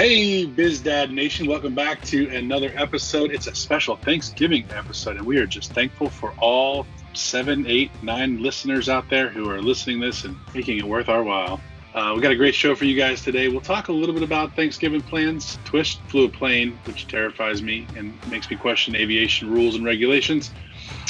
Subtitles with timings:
[0.00, 3.32] Hey, Biz Dad Nation, welcome back to another episode.
[3.32, 8.42] It's a special Thanksgiving episode, and we are just thankful for all seven, eight, nine
[8.42, 11.60] listeners out there who are listening this and making it worth our while.
[11.92, 13.48] Uh, we got a great show for you guys today.
[13.48, 15.58] We'll talk a little bit about Thanksgiving plans.
[15.66, 20.50] Twist flew a plane, which terrifies me and makes me question aviation rules and regulations.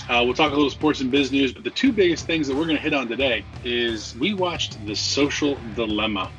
[0.08, 2.56] Uh, we'll talk a little sports and biz news, but the two biggest things that
[2.56, 6.32] we're going to hit on today is we watched The Social Dilemma,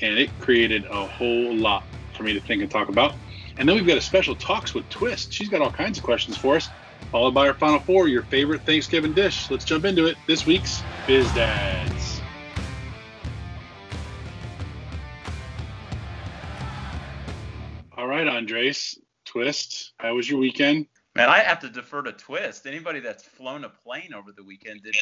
[0.00, 1.84] and it created a whole lot
[2.16, 3.14] for me to think and talk about.
[3.56, 5.32] And then we've got a special talks with Twist.
[5.32, 6.68] She's got all kinds of questions for us,
[7.12, 9.50] followed by our final four, your favorite Thanksgiving dish.
[9.50, 10.16] Let's jump into it.
[10.26, 12.20] This week's Biz Dads.
[17.96, 20.86] All right, Andres, Twist, how was your weekend?
[21.14, 22.66] Man, I have to defer to Twist.
[22.66, 24.96] Anybody that's flown a plane over the weekend did.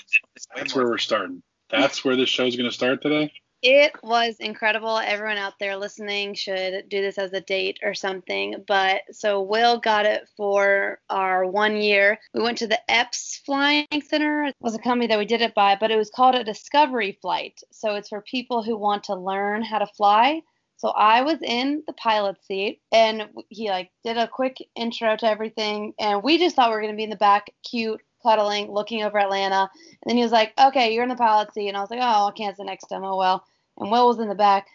[0.54, 1.42] That's where we're starting.
[1.70, 3.32] That's where this show's going to start today.
[3.62, 4.98] It was incredible.
[4.98, 8.64] Everyone out there listening should do this as a date or something.
[8.66, 12.18] But so Will got it for our one year.
[12.34, 14.46] We went to the Epps Flying Center.
[14.46, 17.16] It was a company that we did it by, but it was called a discovery
[17.22, 17.60] flight.
[17.70, 20.42] So it's for people who want to learn how to fly.
[20.76, 25.26] So I was in the pilot seat and he like did a quick intro to
[25.30, 28.68] everything and we just thought we were going to be in the back cute cuddling
[28.72, 31.76] looking over Atlanta and then he was like okay you're in the pilot seat and
[31.76, 33.44] I was like oh I can't sit next to him oh well
[33.78, 34.66] and Will was in the back.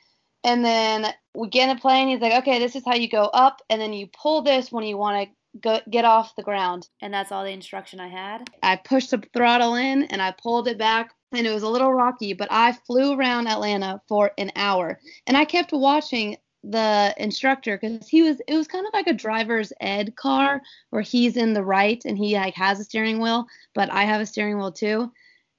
[0.44, 2.08] And then we get in the plane.
[2.08, 4.84] He's like okay this is how you go up and then you pull this when
[4.84, 6.88] you want to go get off the ground.
[7.02, 8.50] And that's all the instruction I had?
[8.64, 11.94] I pushed the throttle in and I pulled it back and it was a little
[11.94, 15.00] rocky, but I flew around Atlanta for an hour.
[15.26, 19.14] And I kept watching the instructor because he was it was kind of like a
[19.14, 23.46] driver's ed car where he's in the right and he like has a steering wheel,
[23.74, 25.12] but I have a steering wheel too.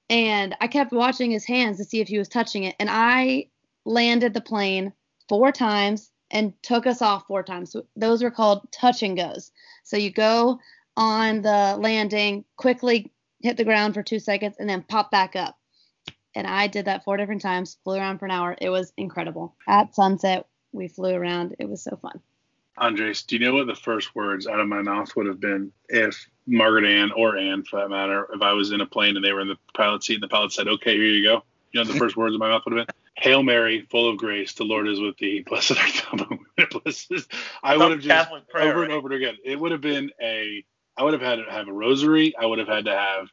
[0.09, 2.75] And I kept watching his hands to see if he was touching it.
[2.79, 3.47] And I
[3.85, 4.93] landed the plane
[5.27, 7.71] four times and took us off four times.
[7.71, 9.51] So those were called touch and goes.
[9.83, 10.59] So you go
[10.97, 13.11] on the landing, quickly
[13.41, 15.59] hit the ground for two seconds, and then pop back up
[16.35, 18.55] and I did that four different times, flew around for an hour.
[18.59, 19.55] It was incredible.
[19.67, 21.55] At sunset, we flew around.
[21.59, 22.21] It was so fun.
[22.79, 25.71] Andres, do you know what the first words out of my mouth would have been
[25.87, 29.23] if Margaret Ann or Ann, for that matter, if I was in a plane and
[29.23, 31.83] they were in the pilot seat and the pilot said, "Okay, here you go." You
[31.83, 34.53] know, the first words of my mouth would have been, "Hail Mary, full of grace,
[34.53, 35.41] the Lord is with thee.
[35.47, 37.27] Blessed art thou among women." Blessed.
[37.63, 39.37] I would have just over and over again.
[39.43, 40.63] It would have been a.
[40.97, 42.35] I would have had to have a rosary.
[42.35, 43.29] I would have had to have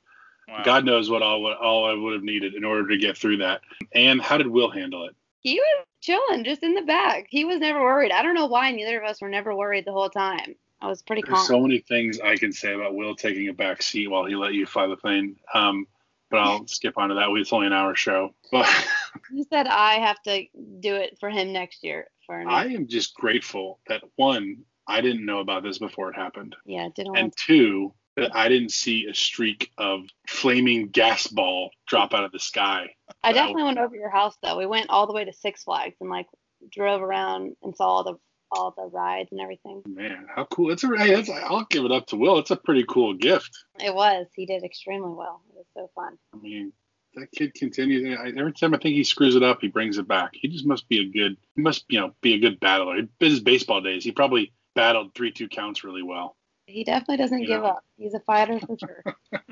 [0.48, 0.62] Wow.
[0.64, 3.62] God knows what all all I would have needed in order to get through that.
[3.92, 5.16] And how did Will handle it?
[5.40, 7.26] He was chilling, just in the back.
[7.28, 8.12] He was never worried.
[8.12, 10.54] I don't know why neither of us were never worried the whole time.
[10.80, 11.34] I was pretty calm.
[11.34, 14.36] There's so many things I can say about Will taking a back seat while he
[14.36, 15.36] let you fly the plane.
[15.52, 15.86] Um,
[16.30, 17.28] but I'll skip on to that.
[17.30, 18.34] It's only an hour show.
[18.52, 18.66] But
[19.32, 20.44] he said I have to
[20.80, 22.08] do it for him next year.
[22.26, 26.56] For I am just grateful that one, I didn't know about this before it happened.
[26.64, 27.16] Yeah, didn't.
[27.16, 32.32] And two, that I didn't see a streak of flaming gas ball drop out of
[32.32, 32.88] the sky.
[33.22, 34.56] I definitely went over your house though.
[34.56, 36.26] We went all the way to Six Flags and like
[36.72, 38.14] drove around and saw all the
[38.50, 39.82] all the rides and everything.
[39.86, 40.70] Man, how cool!
[40.70, 42.38] It's a it's, I'll give it up to Will.
[42.38, 43.50] It's a pretty cool gift.
[43.82, 44.26] It was.
[44.34, 45.42] He did extremely well.
[45.50, 46.16] It was so fun.
[46.32, 46.72] I mean,
[47.14, 48.18] that kid continues.
[48.36, 50.30] Every time I think he screws it up, he brings it back.
[50.34, 51.36] He just must be a good.
[51.54, 52.96] He must you know be a good battler.
[53.20, 56.36] His baseball days, he probably battled three two counts really well.
[56.66, 57.84] He definitely doesn't give up.
[57.96, 59.16] He's a fighter for sure.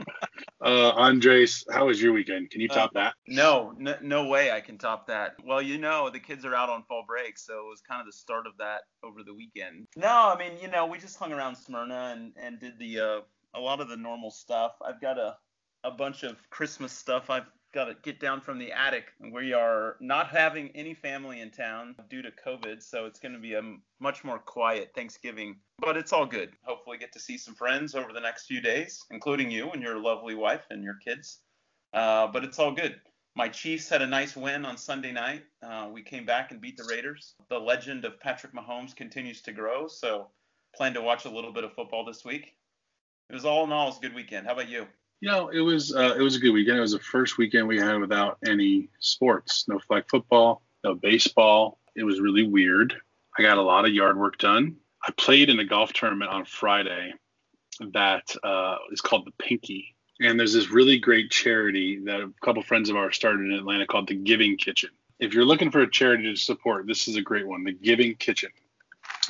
[0.60, 2.50] uh, Andres, how was your weekend?
[2.50, 3.14] Can you top uh, that?
[3.28, 5.34] No, no, no way I can top that.
[5.44, 8.06] Well, you know, the kids are out on fall break, so it was kind of
[8.06, 9.86] the start of that over the weekend.
[9.96, 13.20] No, I mean, you know, we just hung around Smyrna and and did the uh,
[13.54, 14.72] a lot of the normal stuff.
[14.84, 15.36] I've got a
[15.84, 19.06] a bunch of Christmas stuff I've got to get down from the attic.
[19.32, 23.40] We are not having any family in town due to COVID, so it's going to
[23.40, 23.62] be a
[24.00, 25.56] much more quiet Thanksgiving.
[25.80, 26.52] But it's all good.
[26.62, 29.98] Hopefully, get to see some friends over the next few days, including you and your
[29.98, 31.40] lovely wife and your kids.
[31.92, 33.00] Uh, but it's all good.
[33.36, 35.42] My Chiefs had a nice win on Sunday night.
[35.60, 37.34] Uh, we came back and beat the Raiders.
[37.50, 40.28] The legend of Patrick Mahomes continues to grow, so
[40.76, 42.54] plan to watch a little bit of football this week.
[43.28, 44.46] It was all in all, it was a good weekend.
[44.46, 44.86] How about you?
[45.24, 46.76] You know, it was uh, it was a good weekend.
[46.76, 51.78] It was the first weekend we had without any sports, no flag football, no baseball.
[51.96, 52.94] It was really weird.
[53.38, 54.76] I got a lot of yard work done.
[55.02, 57.14] I played in a golf tournament on Friday
[57.94, 62.62] that uh, is called the Pinky, and there's this really great charity that a couple
[62.62, 64.90] friends of ours started in Atlanta called the Giving Kitchen.
[65.18, 68.14] If you're looking for a charity to support, this is a great one, the Giving
[68.16, 68.50] Kitchen.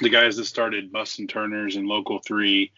[0.01, 2.73] The guys that started Muss and Turners and Local Three,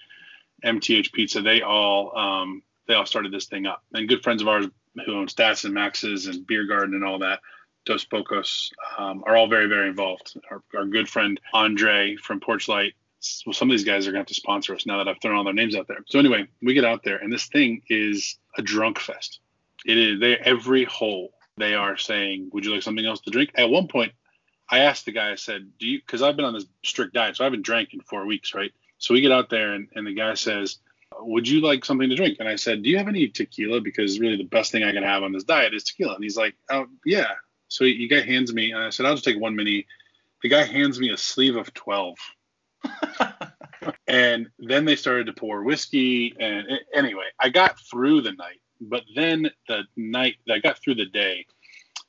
[0.62, 3.82] MTH Pizza, they all um, they all started this thing up.
[3.92, 4.66] And good friends of ours
[5.04, 7.40] who own Stats and Maxes and Beer Garden and all that,
[7.84, 10.38] Dos Pocos um, are all very, very involved.
[10.50, 12.92] Our, our good friend Andre from Porchlight.
[13.44, 15.20] Well, some of these guys are going to have to sponsor us now that I've
[15.20, 15.98] thrown all their names out there.
[16.06, 19.40] So anyway, we get out there, and this thing is a drunk fest.
[19.84, 20.20] It is.
[20.20, 23.88] They every hole they are saying, "Would you like something else to drink?" At one
[23.88, 24.12] point,
[24.68, 25.32] I asked the guy.
[25.32, 27.94] I said, "Do you?" Because I've been on this strict diet, so I haven't drank
[27.94, 28.72] in four weeks, right?
[28.98, 30.78] So we get out there, and, and the guy says,
[31.20, 32.38] would you like something to drink?
[32.40, 33.80] And I said, do you have any tequila?
[33.80, 36.14] Because really the best thing I can have on this diet is tequila.
[36.14, 37.32] And he's like, oh, yeah.
[37.68, 39.86] So he, he guy hands me, and I said, I'll just take one mini.
[40.42, 42.16] The guy hands me a sleeve of 12.
[44.06, 46.34] and then they started to pour whiskey.
[46.38, 48.60] And it, anyway, I got through the night.
[48.80, 51.46] But then the night, I got through the day.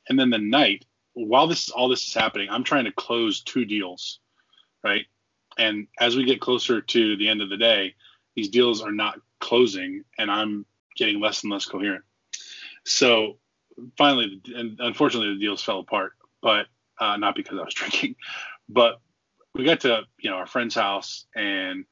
[0.10, 3.66] And then the night, while this all this is happening, I'm trying to close two
[3.66, 4.20] deals,
[4.84, 5.06] right?
[5.58, 7.96] And as we get closer to the end of the day,
[8.38, 12.06] these deals are not closing and I'm getting less and less coherent.
[12.86, 13.39] So
[13.98, 16.68] finally, and unfortunately, the deals fell apart, but
[17.00, 18.16] uh, not because I was drinking,
[18.69, 19.01] but
[19.54, 21.84] we got to you know our friend's house and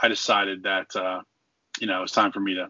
[0.00, 1.20] I decided that uh,
[1.80, 2.68] you know it was time for me to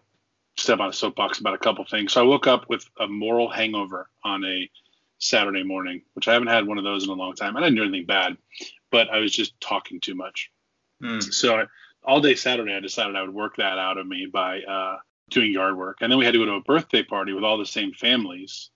[0.55, 2.13] step on a soapbox about a couple things.
[2.13, 4.69] So I woke up with a moral hangover on a
[5.17, 7.57] Saturday morning, which I haven't had one of those in a long time.
[7.57, 8.37] I didn't do anything bad,
[8.91, 10.51] but I was just talking too much.
[11.01, 11.33] Mm.
[11.33, 11.65] So I,
[12.05, 14.97] all day Saturday, I decided I would work that out of me by uh,
[15.29, 15.97] doing yard work.
[16.01, 18.69] And then we had to go to a birthday party with all the same families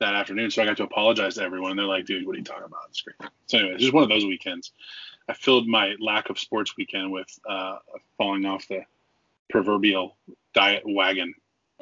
[0.00, 0.50] that afternoon.
[0.50, 1.70] So I got to apologize to everyone.
[1.70, 2.82] And they're like, dude, what are you talking about?
[2.88, 3.16] It's great.
[3.46, 4.72] So anyway, it's just one of those weekends.
[5.28, 7.78] I filled my lack of sports weekend with uh,
[8.18, 8.82] falling off the
[9.50, 10.16] proverbial
[10.54, 11.34] diet wagon.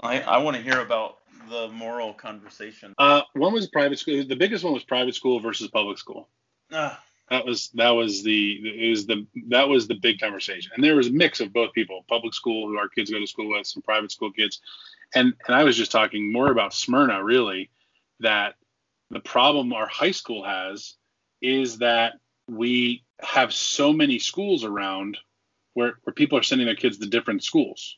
[0.03, 1.19] I, I want to hear about
[1.49, 2.95] the moral conversation.
[2.99, 4.23] Uh, one was private school.
[4.25, 6.29] The biggest one was private school versus public school.
[6.71, 6.95] Uh,
[7.31, 8.53] that was that was the
[8.91, 12.05] is the that was the big conversation, and there was a mix of both people,
[12.09, 14.61] public school who our kids go to school with, some private school kids,
[15.15, 17.71] and and I was just talking more about Smyrna really,
[18.19, 18.55] that
[19.11, 20.95] the problem our high school has
[21.41, 22.15] is that
[22.49, 25.17] we have so many schools around
[25.75, 27.97] where where people are sending their kids to different schools.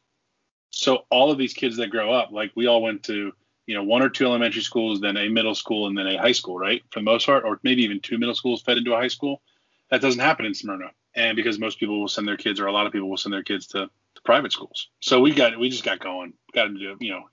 [0.70, 3.32] So all of these kids that grow up, like we all went to
[3.66, 6.32] you know one or two elementary schools, then a middle school, and then a high
[6.32, 6.82] school, right?
[6.90, 9.42] For the most part, or maybe even two middle schools fed into a high school.
[9.90, 12.72] That doesn't happen in Smyrna, and because most people will send their kids, or a
[12.72, 14.88] lot of people will send their kids to, to private schools.
[15.00, 17.24] So we got we just got going, got into you know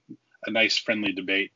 [0.46, 1.52] a nice friendly debate,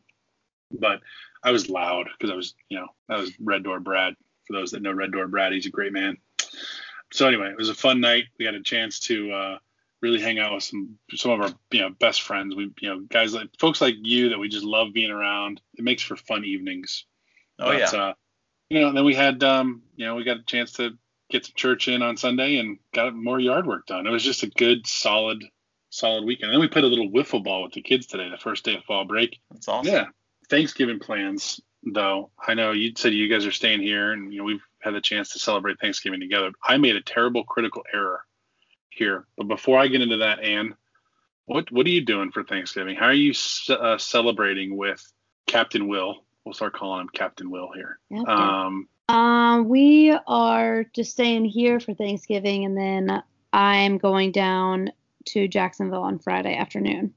[0.72, 1.02] but
[1.44, 4.16] I was loud because I was you know I was Red Door Brad.
[4.48, 6.18] For those that know Red Door Brad, he's a great man.
[7.14, 8.26] So anyway, it was a fun night.
[8.40, 9.32] We had a chance to.
[9.32, 9.58] Uh,
[10.04, 12.56] really hang out with some some of our you know best friends.
[12.56, 15.62] We you know guys like folks like you that we just love being around.
[15.76, 17.06] It makes for fun evenings.
[17.58, 18.00] Oh but, yeah.
[18.00, 18.14] Uh,
[18.70, 20.92] you know, then we had um, you know we got a chance to
[21.32, 24.06] get some church in on Sunday and got more yard work done.
[24.06, 25.44] It was just a good solid
[25.90, 26.52] solid weekend.
[26.52, 28.76] And then we played a little wiffle ball with the kids today, the first day
[28.76, 29.40] of fall break.
[29.52, 29.92] That's awesome.
[29.92, 30.06] Yeah.
[30.50, 32.30] Thanksgiving plans though.
[32.46, 35.02] I know you said you guys are staying here and you know we've had the
[35.02, 36.52] chance to celebrate Thanksgiving together.
[36.62, 38.26] I made a terrible critical error
[38.96, 39.26] here.
[39.38, 40.76] But before I get into that, Anne,
[41.46, 42.96] what what are you doing for Thanksgiving?
[42.96, 43.34] How are you
[43.70, 45.04] uh, celebrating with
[45.48, 46.24] Captain Will?
[46.46, 48.00] We'll start calling him Captain Will here.
[48.12, 48.32] Okay.
[48.32, 54.92] Um, um, we are just staying here for Thanksgiving, and then I'm going down
[55.26, 57.14] to Jacksonville on Friday afternoon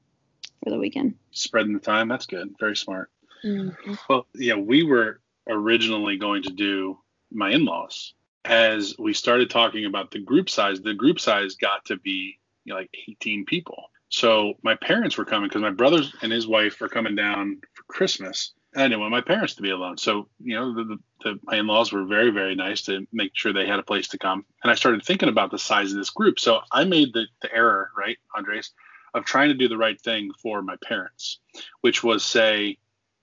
[0.63, 1.15] for the weekend.
[1.31, 2.07] Spreading the time.
[2.07, 2.55] That's good.
[2.59, 3.09] Very smart.
[3.43, 3.93] Mm-hmm.
[4.09, 6.97] Well, yeah, we were originally going to do
[7.31, 8.13] my in-laws
[8.47, 12.73] as we started talking about the group size, the group size got to be you
[12.73, 13.91] know, like 18 people.
[14.09, 17.83] So my parents were coming because my brothers and his wife were coming down for
[17.83, 18.53] Christmas.
[18.73, 19.97] And I didn't want my parents to be alone.
[19.97, 23.51] So, you know, the, the, the, my in-laws were very, very nice to make sure
[23.51, 24.45] they had a place to come.
[24.63, 26.39] And I started thinking about the size of this group.
[26.39, 28.71] So I made the, the error, right, Andres,
[29.13, 31.39] of trying to do the right thing for my parents,
[31.81, 32.77] which was say,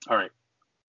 [0.07, 0.31] all right,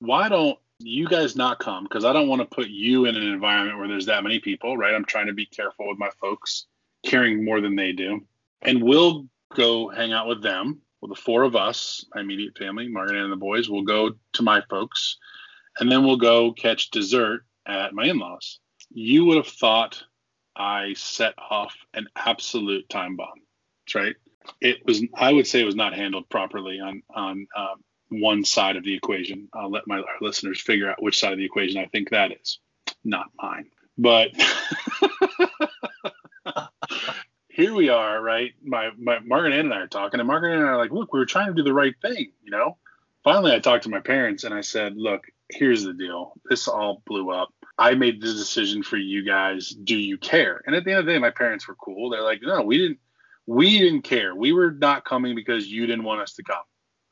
[0.01, 3.23] why don't you guys not come because I don't want to put you in an
[3.23, 4.95] environment where there's that many people, right?
[4.95, 6.67] I'm trying to be careful with my folks,
[7.05, 8.21] caring more than they do.
[8.63, 10.81] And we'll go hang out with them.
[11.01, 14.43] Well, the four of us, my immediate family, Margaret and the boys, will go to
[14.43, 15.19] my folks,
[15.79, 18.61] and then we'll go catch dessert at my in-laws.
[18.91, 20.03] You would have thought
[20.57, 23.43] I set off an absolute time bomb.
[23.87, 24.17] That's right.
[24.61, 25.03] It was.
[25.15, 28.95] I would say it was not handled properly on on um, one side of the
[28.95, 29.49] equation.
[29.53, 32.59] I'll let my listeners figure out which side of the equation I think that is,
[33.05, 33.67] not mine.
[33.99, 34.31] But
[37.49, 38.53] here we are, right?
[38.63, 40.93] My, my Margaret Ann and I are talking, and Margaret Ann and I are like,
[40.93, 42.77] look, we were trying to do the right thing, you know.
[43.25, 46.35] Finally, I talked to my parents and I said, look, here's the deal.
[46.49, 47.49] This all blew up.
[47.79, 49.71] I made the decision for you guys.
[49.71, 50.63] Do you care?
[50.65, 52.09] And at the end of the day, my parents were cool.
[52.09, 52.99] They're like, no, we didn't.
[53.49, 54.35] We didn't care.
[54.35, 56.63] We were not coming because you didn't want us to come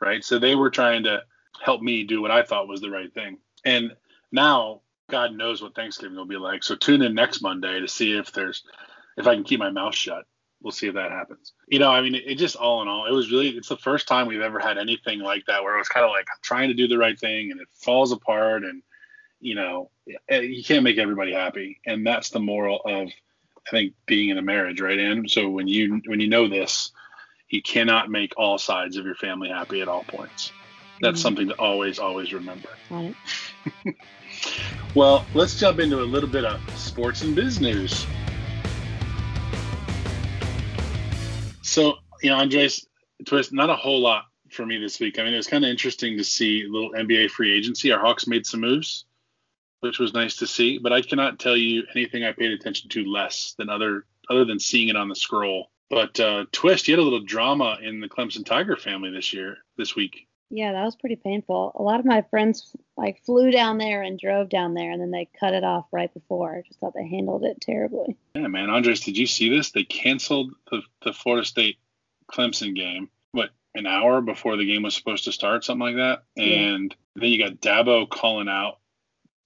[0.04, 0.24] right?
[0.24, 1.22] So they were trying to
[1.62, 3.38] help me do what I thought was the right thing.
[3.64, 3.92] And
[4.32, 6.64] Now, God knows what Thanksgiving will be like.
[6.64, 8.64] So tune in next Monday to see if there's
[9.16, 10.24] if I can keep my mouth shut.
[10.62, 11.52] We'll see if that happens.
[11.68, 13.76] You know, I mean, it, it just all in all, it was really it's the
[13.76, 16.38] first time we've ever had anything like that where it was kind of like I'm
[16.42, 18.82] trying to do the right thing and it falls apart and
[19.40, 19.90] you know,
[20.28, 23.08] eh, you can't make everybody happy, and that's the moral of
[23.66, 24.98] I think being in a marriage, right?
[24.98, 26.92] And so when you when you know this,
[27.48, 30.52] you cannot make all sides of your family happy at all points.
[31.00, 31.22] That's mm-hmm.
[31.22, 32.68] something to always always remember.
[32.90, 33.14] Right.
[34.94, 38.06] well, let's jump into a little bit of sports and biz news.
[41.62, 42.86] So, you know, Andres,
[43.24, 45.18] twist, not a whole lot for me this week.
[45.18, 47.90] I mean, it was kind of interesting to see a little NBA free agency.
[47.90, 49.06] Our Hawks made some moves
[49.84, 50.78] which was nice to see.
[50.78, 54.58] But I cannot tell you anything I paid attention to less than other other than
[54.58, 55.70] seeing it on the scroll.
[55.94, 59.58] But uh, twist, you had a little drama in the Clemson Tiger family this year,
[59.76, 60.26] this week.
[60.50, 61.70] Yeah, that was pretty painful.
[61.76, 65.12] A lot of my friends like flew down there and drove down there, and then
[65.12, 66.56] they cut it off right before.
[66.56, 68.16] I just thought they handled it terribly.
[68.34, 68.70] Yeah, man.
[68.70, 69.70] Andres, did you see this?
[69.70, 71.76] They canceled the, the Florida State
[72.28, 73.08] Clemson game.
[73.30, 76.24] What an hour before the game was supposed to start, something like that.
[76.36, 77.20] And yeah.
[77.20, 78.80] then you got Dabo calling out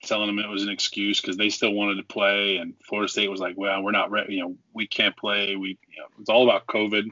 [0.02, 3.31] telling them it was an excuse because they still wanted to play, and Florida State
[3.31, 4.35] was like, "Well, we're not ready.
[4.35, 5.57] You know, we can't play.
[5.57, 7.11] We, you know, it's all about COVID."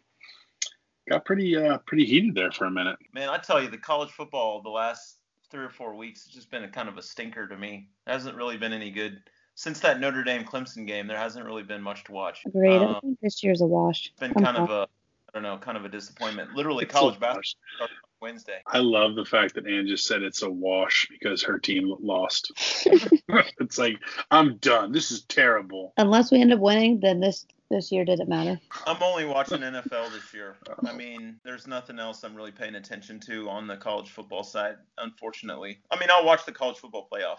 [1.09, 2.97] Got pretty, uh, pretty heated there for a minute.
[3.12, 5.19] Man, I tell you, the college football the last
[5.50, 7.88] three or four weeks has just been a kind of a stinker to me.
[8.07, 9.23] It hasn't really been any good
[9.55, 11.07] since that Notre Dame Clemson game.
[11.07, 12.43] There hasn't really been much to watch.
[12.47, 12.76] Agreed.
[12.76, 14.07] Um, I think this year's a wash.
[14.07, 14.87] It's been I'm kind of a, I
[15.37, 16.55] don't know, kind of a disappointment.
[16.55, 17.88] Literally, it's college basketball
[18.21, 18.61] Wednesday.
[18.66, 22.52] I love the fact that Ann just said it's a wash because her team lost.
[23.61, 23.97] it's like
[24.31, 24.93] I'm done.
[24.93, 25.93] This is terrible.
[25.99, 28.59] Unless we end up winning, then this this year didn't matter.
[28.87, 30.57] I'm only watching NFL this year.
[30.87, 34.76] I mean, there's nothing else I'm really paying attention to on the college football side,
[34.99, 35.81] unfortunately.
[35.90, 37.38] I mean, I'll watch the college football playoff.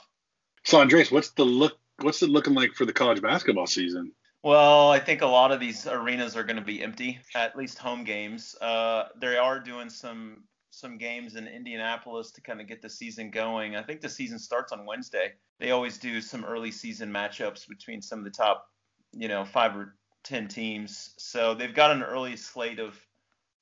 [0.66, 1.80] So, Andres, what's the look?
[2.02, 4.12] What's it looking like for the college basketball season?
[4.44, 7.80] Well, I think a lot of these arenas are going to be empty, at least
[7.80, 8.56] home games.
[8.62, 13.32] Uh, they are doing some some games in Indianapolis to kind of get the season
[13.32, 13.76] going.
[13.76, 15.34] I think the season starts on Wednesday.
[15.60, 18.68] They always do some early season matchups between some of the top,
[19.12, 21.16] you know, five or ten teams.
[21.18, 22.96] So they've got an early slate of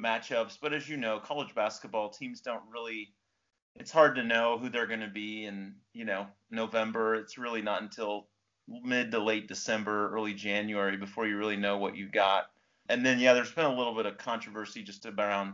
[0.04, 0.58] matchups.
[0.62, 3.14] But as you know, college basketball teams don't really.
[3.78, 7.16] It's hard to know who they're going to be in, you know, November.
[7.16, 8.28] It's really not until
[8.68, 12.52] mid to late December, early January before you really know what you got.
[12.90, 15.54] And then yeah, there's been a little bit of controversy just around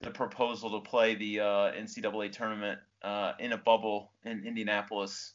[0.00, 5.34] the proposal to play the uh, NCAA tournament uh, in a bubble in Indianapolis.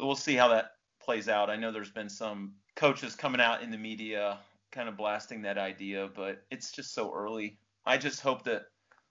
[0.00, 1.50] We'll see how that plays out.
[1.50, 4.38] I know there's been some coaches coming out in the media
[4.72, 7.56] kind of blasting that idea, but it's just so early.
[7.86, 8.62] I just hope that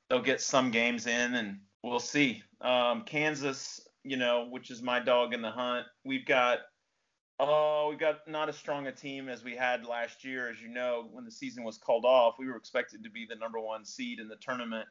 [0.09, 2.43] they'll get some games in and we'll see.
[2.59, 6.59] Um, Kansas, you know, which is my dog in the hunt, we've got
[7.39, 10.49] Oh, we got not as strong a team as we had last year.
[10.49, 13.35] As you know, when the season was called off, we were expected to be the
[13.35, 14.87] number one seed in the tournament.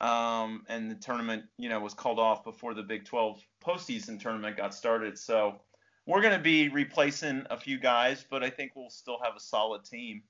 [0.00, 4.56] Um, and the tournament, you know, was called off before the Big 12 postseason tournament
[4.56, 5.18] got started.
[5.18, 5.60] So
[6.06, 9.40] we're going to be replacing a few guys, but I think we'll still have a
[9.40, 10.22] solid team.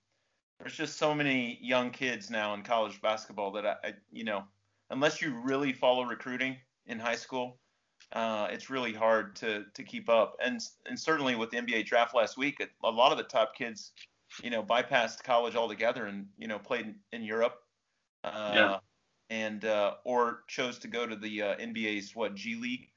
[0.58, 4.44] There's just so many young kids now in college basketball that I, I you know,
[4.90, 6.56] unless you really follow recruiting
[6.86, 7.58] in high school,
[8.12, 10.36] uh, it's really hard to to keep up.
[10.42, 13.92] And and certainly with the NBA draft last week, a, lot of the top kids,
[14.42, 17.56] you know, bypassed college altogether and you know played in Europe,
[18.24, 18.76] uh, yeah.
[19.30, 22.90] and uh, or chose to go to the uh, NBA's what G League.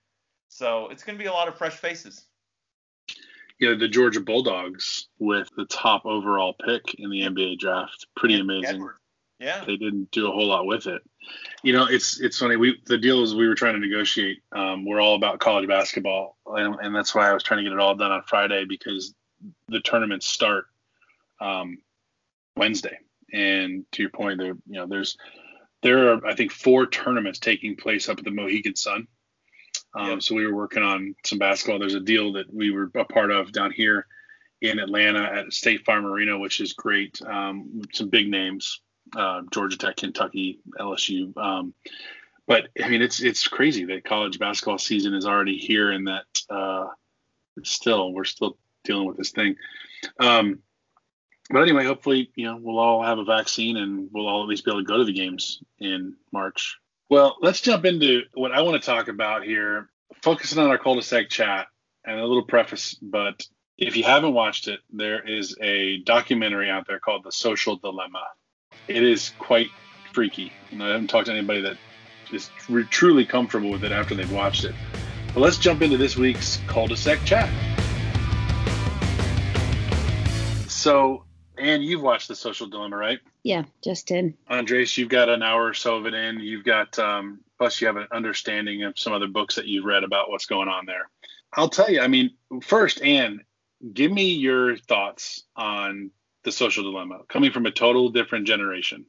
[0.50, 2.26] So it's going to be a lot of fresh faces.
[3.60, 8.76] Yeah, the Georgia Bulldogs with the top overall pick in the NBA draft, pretty amazing.
[8.76, 9.00] Edwards.
[9.40, 9.64] Yeah.
[9.66, 11.02] They didn't do a whole lot with it.
[11.64, 12.56] You know, it's it's funny.
[12.56, 14.44] We the deal is we were trying to negotiate.
[14.52, 17.74] Um, we're all about college basketball, and, and, that's why I was trying to get
[17.74, 19.14] it all done on Friday because
[19.68, 20.66] the tournaments start
[21.42, 21.80] um,
[22.56, 23.00] Wednesday.
[23.34, 25.18] And to your point, there you know there's
[25.82, 29.08] there are I think four tournaments taking place up at the Mohegan Sun.
[29.96, 30.22] Um, yep.
[30.22, 31.80] So we were working on some basketball.
[31.80, 34.06] There's a deal that we were a part of down here
[34.62, 37.20] in Atlanta at State Farm Arena, which is great.
[37.26, 38.82] Um, some big names
[39.16, 41.36] uh, Georgia Tech, Kentucky, LSU.
[41.38, 41.74] Um,
[42.48, 46.26] but I mean, it's it's crazy that college basketball season is already here, and that
[46.50, 46.88] uh,
[47.64, 49.56] still we're still dealing with this thing.
[50.20, 50.60] Um,
[51.50, 54.66] but anyway, hopefully, you know, we'll all have a vaccine, and we'll all at least
[54.66, 56.78] be able to go to the games in March.
[57.10, 59.90] Well, let's jump into what I want to talk about here,
[60.24, 61.68] focusing on our cul-de-sac chat
[62.04, 62.96] and a little preface.
[63.00, 63.46] But
[63.78, 68.24] if you haven't watched it, there is a documentary out there called The Social Dilemma
[68.88, 69.70] it is quite
[70.14, 70.52] freaky.
[70.72, 71.78] And I haven't talked to anybody that
[72.32, 72.50] is
[72.90, 74.76] truly comfortable with it after they've watched it.
[75.34, 77.50] But let's jump into this week's cul-de-sac chat.
[80.70, 81.24] So,
[81.58, 83.20] Anne, you've watched The Social Dilemma, right?
[83.44, 84.34] Yeah, just did.
[84.48, 86.40] Andres, you've got an hour or so of it in.
[86.40, 90.04] You've got, um, plus, you have an understanding of some other books that you've read
[90.04, 91.10] about what's going on there.
[91.54, 93.42] I'll tell you, I mean, first, Anne,
[93.94, 96.12] give me your thoughts on
[96.46, 99.06] The Social Dilemma, coming from a total different generation.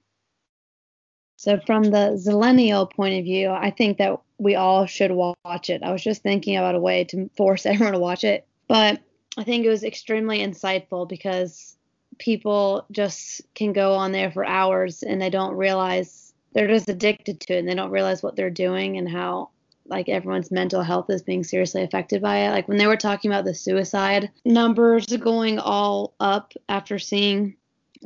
[1.37, 5.83] So, from the Zillennial point of view, I think that we all should watch it.
[5.83, 9.01] I was just thinking about a way to force everyone to watch it, but
[9.37, 11.77] I think it was extremely insightful because
[12.19, 17.41] people just can go on there for hours and they don't realize they're just addicted
[17.41, 19.51] to it and they don't realize what they're doing and how
[19.89, 22.51] like everyone's mental health is being seriously affected by it.
[22.51, 27.57] Like when they were talking about the suicide numbers going all up after seeing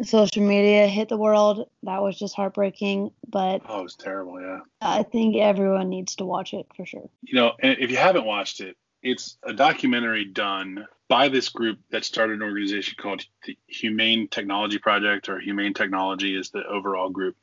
[0.03, 3.11] social media hit the world, that was just heartbreaking.
[3.29, 4.41] But oh, it was terrible.
[4.41, 4.61] Yeah.
[4.81, 7.09] I think everyone needs to watch it for sure.
[7.23, 12.05] You know, if you haven't watched it, it's a documentary done by this group that
[12.05, 17.37] started an organization called the Humane Technology Project, or Humane Technology is the overall group.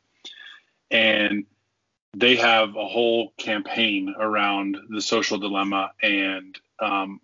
[0.89, 1.45] And
[2.17, 5.91] they have a whole campaign around the social dilemma.
[6.01, 7.21] And um,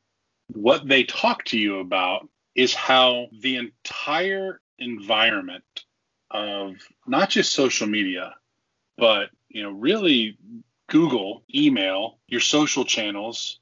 [0.47, 5.63] what they talk to you about is how the entire environment
[6.29, 6.75] of
[7.07, 8.35] not just social media,
[8.97, 10.38] but you know, really
[10.89, 13.59] Google, email, your social channels,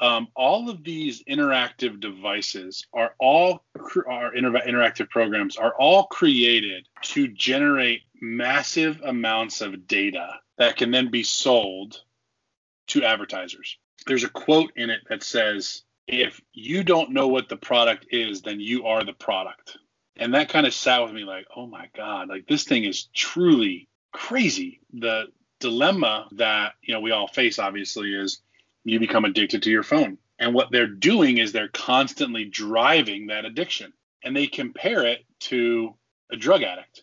[0.00, 3.64] um, all of these interactive devices are all
[4.08, 10.90] our inter- interactive programs are all created to generate massive amounts of data that can
[10.90, 12.02] then be sold
[12.88, 13.78] to advertisers.
[14.06, 18.40] There's a quote in it that says, "If you don't know what the product is,
[18.40, 19.76] then you are the product."
[20.16, 23.04] And that kind of sat with me like, "Oh my god, like this thing is
[23.14, 25.26] truly crazy." The
[25.60, 28.40] dilemma that, you know, we all face obviously is
[28.84, 30.18] you become addicted to your phone.
[30.38, 33.92] And what they're doing is they're constantly driving that addiction.
[34.24, 35.94] And they compare it to
[36.30, 37.02] a drug addict.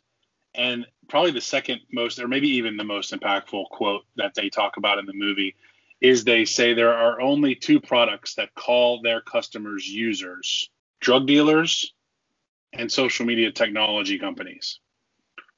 [0.55, 4.77] And probably the second most, or maybe even the most impactful quote that they talk
[4.77, 5.55] about in the movie
[6.01, 11.93] is they say there are only two products that call their customers users drug dealers
[12.73, 14.79] and social media technology companies.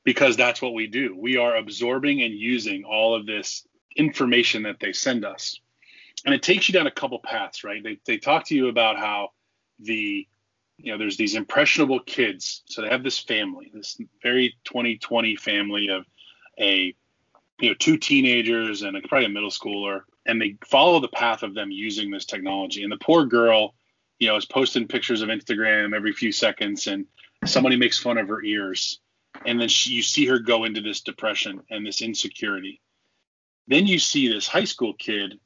[0.04, 1.16] Because that's what we do.
[1.18, 5.60] We are absorbing and using all of this information that they send us
[6.26, 7.84] and it takes you down a couple paths, right?
[7.84, 9.30] They they talk to you about how
[9.80, 10.28] the
[10.78, 15.90] you know there's these impressionable kids, so they have this family, this very 2020 family
[15.90, 16.06] of
[16.60, 16.94] a
[17.60, 21.44] you know two teenagers and a, probably a middle schooler, and they follow the path
[21.44, 22.84] of them using this technology.
[22.84, 23.76] And the poor girl,
[24.20, 27.06] you know, is posting pictures of Instagram every few seconds, and
[27.46, 29.00] somebody makes fun of her ears,
[29.46, 32.82] and then she, you see her go into this depression and this insecurity.
[33.68, 35.40] Then you see this high school kid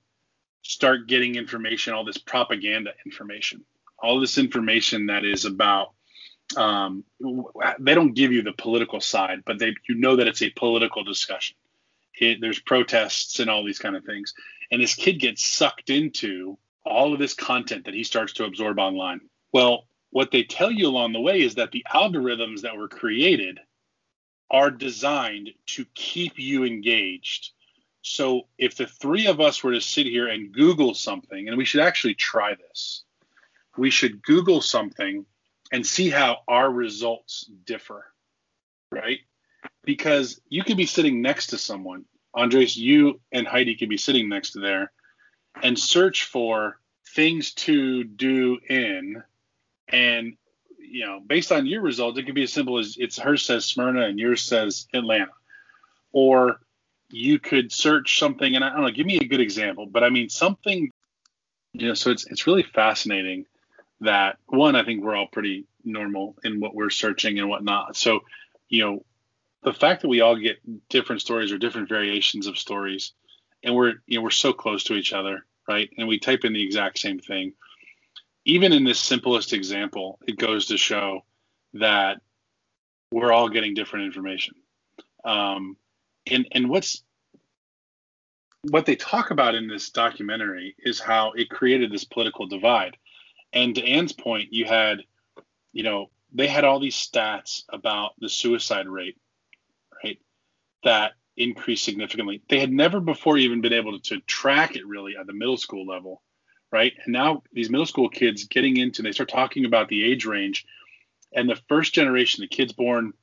[0.63, 3.63] start getting information, all this propaganda information,
[3.99, 5.91] all this information that is about.
[6.58, 7.04] Um,
[7.80, 11.04] they don't give you the political side, but they you know that it's a political
[11.04, 11.56] discussion.
[12.15, 14.34] It, there's protests and all these kind of things,
[14.71, 18.78] and this kid gets sucked into all of this content that he starts to absorb
[18.80, 19.21] online.
[19.52, 23.60] Well, what they tell you along the way is that the algorithms that were created
[24.52, 27.52] are designed to keep you engaged
[28.03, 31.65] so if the three of us were to sit here and Google something, and we
[31.65, 33.03] should actually try this,
[33.77, 35.25] we should Google something
[35.71, 38.05] and see how our results differ,
[38.91, 39.19] right?
[39.85, 44.27] Because you could be sitting next to someone, Andres, you and Heidi could be sitting
[44.27, 44.91] next to there,
[45.61, 46.79] and search for
[47.15, 49.23] things to do in,
[49.87, 50.35] and
[50.77, 53.65] you know, based on your results, it could be as simple as it's hers says
[53.65, 55.31] Smyrna and yours says Atlanta,
[56.11, 56.59] or
[57.13, 60.10] you could search something, and I don't know, give me a good example, but I
[60.10, 60.89] mean something,
[61.73, 63.45] you know, so it's it's really fascinating
[64.02, 67.95] that one, I think we're all pretty normal in what we're searching and whatnot.
[67.95, 68.21] So,
[68.67, 69.06] you know,
[69.62, 70.58] the fact that we all get
[70.89, 73.13] different stories or different variations of stories,
[73.63, 75.91] and we're you know we're so close to each other, right?
[75.99, 77.54] And we type in the exact same thing.
[78.43, 81.21] Even in this simplest example, it goes to show
[81.76, 82.21] that
[83.12, 84.56] we're all getting different information.
[85.23, 85.78] Um,
[86.29, 87.03] and and what's
[88.69, 92.95] what they talk about in this documentary is how it created this political divide.
[93.51, 94.99] And to Anne's point, you had,
[95.73, 99.17] you know, they had all these stats about the suicide rate,
[100.03, 100.17] right?
[100.83, 102.41] That increased significantly.
[102.47, 105.57] They had never before even been able to, to track it really at the middle
[105.57, 106.21] school level,
[106.71, 106.93] right?
[107.03, 110.65] And now these middle school kids getting into, they start talking about the age range,
[111.33, 113.13] and the first generation, the kids born,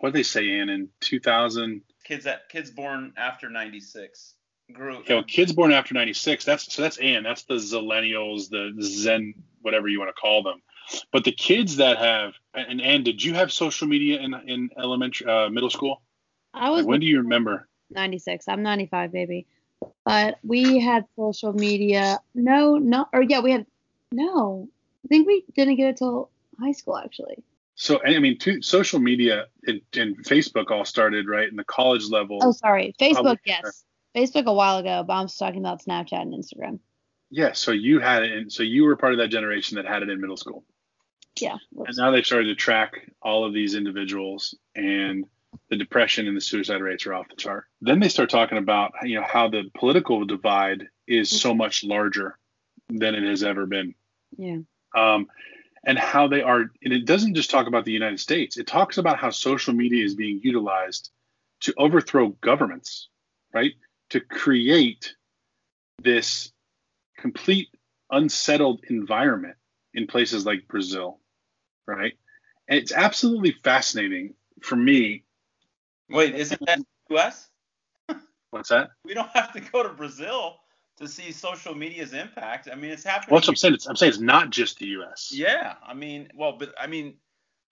[0.00, 1.82] what did they say, Anne, in 2000?
[2.04, 4.34] Kids that kids born after 96
[4.72, 5.00] group.
[5.00, 9.34] Okay, well, kids born after 96, that's so that's Ann, that's the Zillennials, the Zen,
[9.60, 10.62] whatever you want to call them.
[11.12, 15.26] But the kids that have, and Ann, did you have social media in in elementary,
[15.26, 16.02] uh, middle school?
[16.54, 17.68] I was Like, when do you remember?
[17.90, 18.46] 96.
[18.48, 19.46] I'm 95, baby.
[20.04, 22.20] But we had social media.
[22.34, 23.66] No, no, or yeah, we had
[24.10, 24.68] no.
[25.04, 27.42] I think we didn't get it till high school actually.
[27.82, 32.08] So I mean, two, social media and, and Facebook all started right in the college
[32.08, 32.38] level.
[32.40, 33.38] Oh, sorry, Facebook.
[33.44, 33.82] Yes,
[34.14, 36.78] Facebook a while ago, but I'm just talking about Snapchat and Instagram.
[37.28, 40.04] Yeah, so you had it, in, so you were part of that generation that had
[40.04, 40.62] it in middle school,
[41.40, 41.56] Yeah.
[41.74, 45.24] and now they've started to track all of these individuals, and
[45.68, 47.64] the depression and the suicide rates are off the chart.
[47.80, 52.38] Then they start talking about you know how the political divide is so much larger
[52.90, 53.96] than it has ever been.
[54.36, 54.58] Yeah.
[54.94, 55.26] um,
[55.84, 56.70] and how they are.
[56.82, 58.56] And it doesn't just talk about the United States.
[58.56, 61.10] It talks about how social media is being utilized
[61.60, 63.08] to overthrow governments,
[63.52, 63.72] right?
[64.10, 65.14] To create
[66.02, 66.52] this
[67.16, 67.68] complete
[68.10, 69.56] unsettled environment
[69.94, 71.18] in places like Brazil,
[71.86, 72.14] right?
[72.68, 75.24] And it's absolutely fascinating for me.
[76.08, 77.48] Wait, isn't that U.S.?
[78.50, 78.90] What's that?
[79.04, 80.56] We don't have to go to Brazil
[80.98, 82.68] to see social media's impact.
[82.70, 83.32] I mean, it's happening.
[83.32, 83.74] Well, that's what I'm saying.
[83.74, 85.30] It's, I'm saying it's not just the U.S.
[85.34, 87.14] Yeah, I mean, well, but I mean,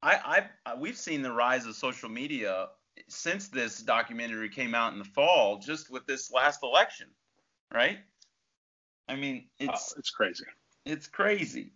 [0.02, 2.68] I, I, we've seen the rise of social media
[3.08, 7.06] since this documentary came out in the fall, just with this last election,
[7.72, 7.98] right?
[9.08, 10.44] I mean, Oh, it's it's crazy.
[10.86, 11.72] it's crazy.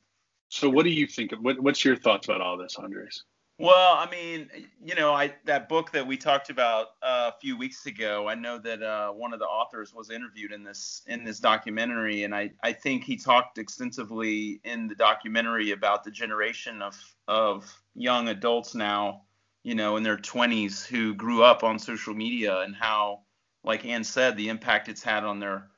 [0.49, 1.33] So, what do you think?
[1.33, 3.25] Of, what, what's your thoughts about all this, Andres?
[3.59, 4.51] Well, I mean,
[4.85, 8.27] you know, I that book that we talked about uh, a few weeks ago.
[8.29, 12.25] I know that uh, one of the authors was interviewed in this in this documentary,
[12.25, 16.97] and I I think he talked extensively in the documentary about the generation of
[17.29, 19.23] of young adults now,
[19.63, 23.21] you know, in their 20s who grew up on social media and how,
[23.63, 25.69] like Ann said, the impact it's had on their,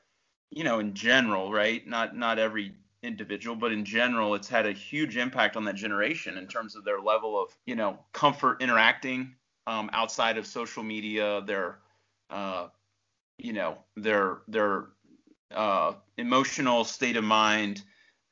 [0.50, 1.86] you know, in general, right?
[1.86, 2.72] Not not every
[3.06, 6.84] individual, but in general, it's had a huge impact on that generation in terms of
[6.84, 9.34] their level of, you know, comfort interacting
[9.66, 11.78] um, outside of social media, their,
[12.30, 12.68] uh,
[13.38, 14.88] you know, their their
[15.50, 17.82] uh, emotional state of mind,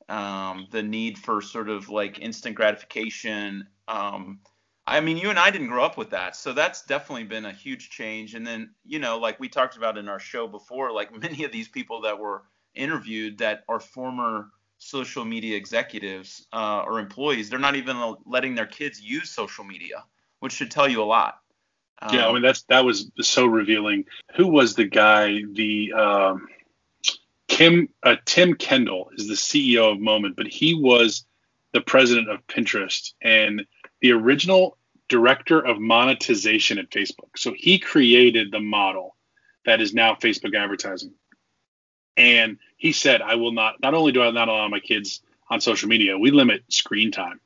[0.09, 3.67] um, the need for sort of like instant gratification.
[3.89, 4.41] Um,
[4.87, 7.53] I mean, you and I didn't grow up with that, so that's definitely been a
[7.53, 8.35] huge change.
[8.35, 11.53] And then, you know, like we talked about in our show before, like many of
[11.53, 12.43] these people that were
[12.75, 14.51] interviewed that are former
[14.85, 20.05] social media executives uh, or employees, they're not even letting their kids use social media,
[20.41, 21.39] which should tell you a lot.
[22.13, 24.05] Yeah, I Um, mean that's that was so revealing.
[24.37, 25.43] Who was the guy?
[25.53, 26.49] The um,
[27.49, 31.25] Kim uh, Tim Kendall is the CEO of Moment, but he was
[31.73, 33.65] the president of Pinterest and
[34.01, 34.77] the original
[35.09, 37.31] director of monetization at Facebook.
[37.37, 39.17] So he created the model
[39.65, 41.13] that is now Facebook advertising.
[42.17, 45.61] And he said, I will not, not only do I not allow my kids on
[45.61, 47.41] social media, we limit screen time.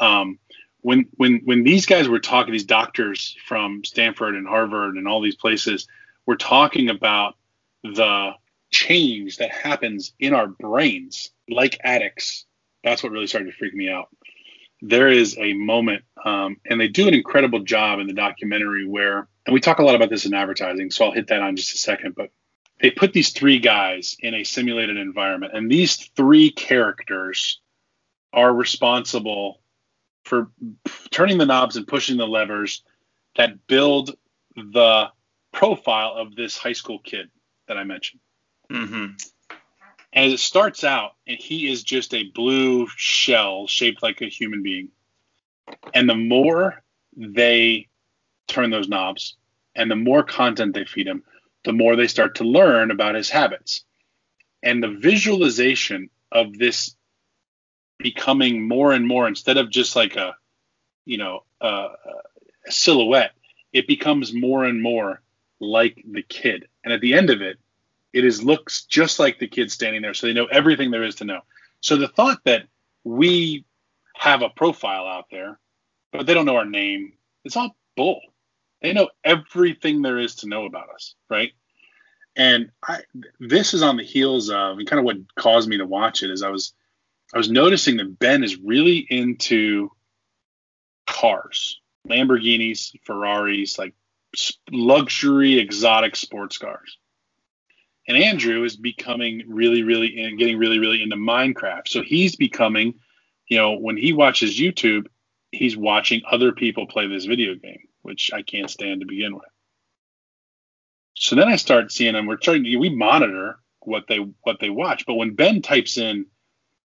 [0.00, 0.38] Um,
[0.80, 5.20] when, when, when these guys were talking, these doctors from Stanford and Harvard and all
[5.20, 5.86] these places
[6.26, 7.36] were talking about
[7.84, 8.32] the
[8.70, 12.46] change that happens in our brains, like addicts,
[12.82, 14.08] that's what really started to freak me out.
[14.80, 19.28] There is a moment, um, and they do an incredible job in the documentary where,
[19.46, 21.74] and we talk a lot about this in advertising, so I'll hit that on just
[21.74, 22.30] a second, but
[22.82, 27.60] they put these three guys in a simulated environment, and these three characters
[28.32, 29.60] are responsible
[30.24, 30.50] for
[31.10, 32.82] turning the knobs and pushing the levers
[33.36, 34.16] that build
[34.56, 35.08] the
[35.52, 37.30] profile of this high school kid
[37.68, 38.20] that I mentioned.
[38.68, 39.16] mhm.
[40.14, 44.26] And as it starts out, and he is just a blue shell shaped like a
[44.26, 44.88] human being.
[45.94, 46.82] And the more
[47.16, 47.88] they
[48.48, 49.36] turn those knobs
[49.74, 51.22] and the more content they feed him,
[51.64, 53.84] the more they start to learn about his habits.
[54.62, 56.94] And the visualization of this
[57.98, 60.36] becoming more and more, instead of just like a,
[61.04, 61.88] you know, a,
[62.66, 63.32] a silhouette,
[63.72, 65.22] it becomes more and more
[65.60, 66.68] like the kid.
[66.84, 67.58] And at the end of it,
[68.12, 71.16] it is looks just like the kid standing there, so they know everything there is
[71.16, 71.40] to know.
[71.80, 72.66] So the thought that
[73.04, 73.64] we
[74.14, 75.58] have a profile out there,
[76.12, 78.20] but they don't know our name, it's all bull.
[78.82, 81.52] They know everything there is to know about us, right?
[82.34, 83.00] And I,
[83.38, 86.30] this is on the heels of, and kind of what caused me to watch it
[86.30, 86.72] is I was,
[87.32, 89.90] I was noticing that Ben is really into
[91.06, 93.94] cars, Lamborghinis, Ferraris, like
[94.70, 96.98] luxury, exotic sports cars
[98.08, 101.86] and Andrew is becoming really, really and getting really, really into Minecraft.
[101.86, 102.94] So he's becoming,
[103.48, 105.06] you know, when he watches YouTube,
[105.52, 109.44] he's watching other people play this video game, which I can't stand to begin with.
[111.14, 112.26] So then I start seeing them.
[112.26, 115.06] We're trying to we monitor what they what they watch.
[115.06, 116.26] But when Ben types in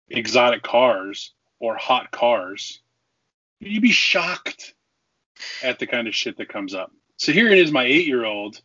[0.09, 2.81] exotic cars or hot cars,
[3.59, 4.73] you'd be shocked
[5.61, 6.91] at the kind of shit that comes up.
[7.17, 8.61] So here it is, my eight year old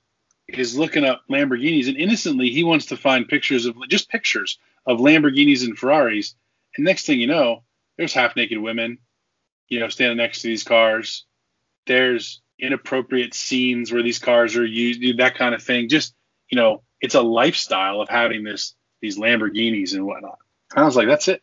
[0.48, 4.98] is looking up Lamborghinis, and innocently he wants to find pictures of just pictures of
[4.98, 6.34] Lamborghinis and Ferraris.
[6.76, 7.62] And next thing you know,
[7.96, 8.98] there's half naked women,
[9.68, 11.24] you know, standing next to these cars.
[11.88, 15.88] There's inappropriate scenes where these cars are used, that kind of thing.
[15.88, 16.14] Just,
[16.50, 20.38] you know, it's a lifestyle of having this these Lamborghinis and whatnot.
[20.70, 21.42] And I was like, that's it.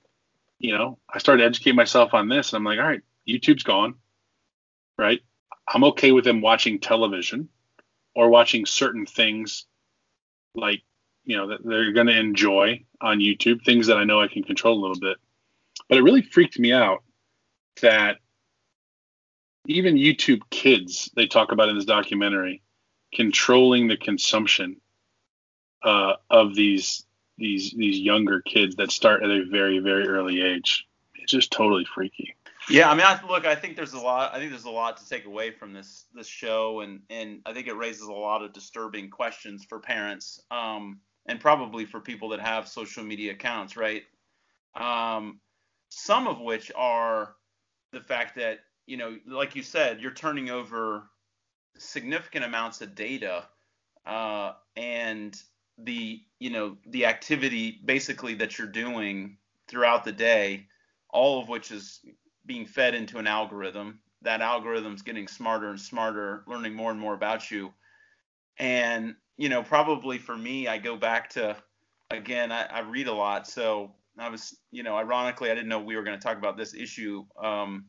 [0.59, 3.63] You know, I started to educate myself on this, and I'm like, all right, YouTube's
[3.63, 3.95] gone,
[4.97, 5.21] right?
[5.67, 7.49] I'm okay with them watching television
[8.13, 9.65] or watching certain things
[10.53, 10.83] like
[11.25, 14.43] you know that they're going to enjoy on YouTube, things that I know I can
[14.43, 15.17] control a little bit.
[15.89, 17.03] But it really freaked me out
[17.81, 18.17] that
[19.65, 22.61] even YouTube kids they talk about in this documentary
[23.13, 24.77] controlling the consumption
[25.83, 27.05] uh, of these
[27.37, 30.87] these these younger kids that start at a very very early age.
[31.15, 32.35] It's just totally freaky.
[32.69, 34.33] Yeah, I mean, I, look, I think there's a lot.
[34.33, 37.53] I think there's a lot to take away from this this show, and and I
[37.53, 42.29] think it raises a lot of disturbing questions for parents, um, and probably for people
[42.29, 44.03] that have social media accounts, right?
[44.75, 45.39] Um,
[45.89, 47.35] some of which are
[47.91, 51.03] the fact that you know, like you said, you're turning over
[51.77, 53.45] significant amounts of data,
[54.05, 55.39] uh, and
[55.77, 60.67] the you know the activity basically that you're doing throughout the day,
[61.09, 62.01] all of which is
[62.45, 63.99] being fed into an algorithm.
[64.21, 67.73] That algorithm's getting smarter and smarter, learning more and more about you.
[68.57, 71.57] And, you know, probably for me, I go back to,
[72.09, 73.47] again, I, I read a lot.
[73.47, 76.57] So I was, you know, ironically, I didn't know we were going to talk about
[76.57, 77.85] this issue, um,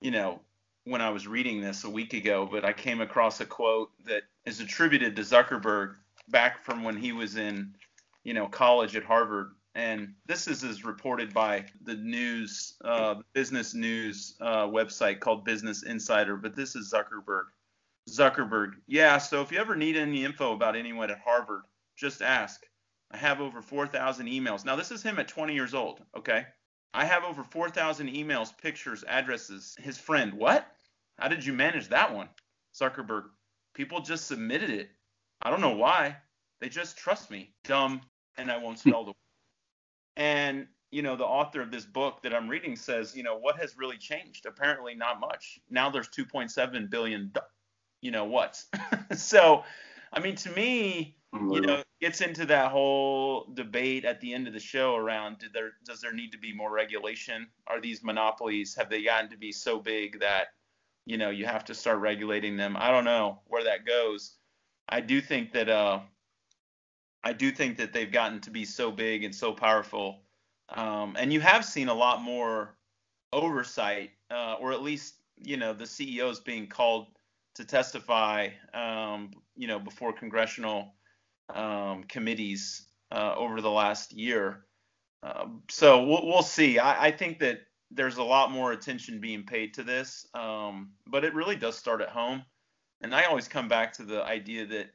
[0.00, 0.40] you know,
[0.84, 4.22] when I was reading this a week ago, but I came across a quote that
[4.44, 5.96] is attributed to Zuckerberg
[6.28, 7.74] back from when he was in,
[8.24, 13.74] you know, college at Harvard and this is as reported by the news, uh, business
[13.74, 16.36] news uh, website called Business Insider.
[16.36, 17.44] But this is Zuckerberg.
[18.08, 19.18] Zuckerberg, yeah.
[19.18, 21.60] So if you ever need any info about anyone at Harvard,
[21.94, 22.64] just ask.
[23.10, 24.64] I have over 4,000 emails.
[24.64, 26.00] Now this is him at 20 years old.
[26.16, 26.46] Okay.
[26.96, 29.76] I have over 4,000 emails, pictures, addresses.
[29.78, 30.66] His friend, what?
[31.18, 32.30] How did you manage that one?
[32.74, 33.24] Zuckerberg,
[33.74, 34.88] people just submitted it.
[35.42, 36.16] I don't know why.
[36.58, 37.52] They just trust me.
[37.64, 38.00] Dumb,
[38.38, 39.16] and I won't spell the word.
[40.16, 43.58] and you know, the author of this book that I'm reading says, you know, what
[43.58, 44.46] has really changed?
[44.46, 45.58] Apparently, not much.
[45.68, 47.30] Now there's 2.7 billion,
[48.00, 48.62] you know, what?
[49.14, 49.64] so,
[50.14, 54.52] I mean, to me, you know, gets into that whole debate at the end of
[54.52, 57.46] the show around did there does there need to be more regulation?
[57.66, 60.48] Are these monopolies have they gotten to be so big that
[61.04, 62.76] you know you have to start regulating them?
[62.78, 64.36] I don't know where that goes.
[64.88, 66.00] I do think that uh,
[67.24, 70.22] I do think that they've gotten to be so big and so powerful.
[70.68, 72.76] Um, and you have seen a lot more
[73.32, 77.08] oversight, uh, or at least, you know, the CEOs being called
[77.54, 80.94] to testify, um, you know, before congressional
[81.54, 84.64] um, committees uh, over the last year.
[85.22, 86.78] Uh, so we'll, we'll see.
[86.78, 91.24] I, I, think that there's a lot more attention being paid to this, um, but
[91.24, 92.42] it really does start at home.
[93.00, 94.86] And I always come back to the idea that,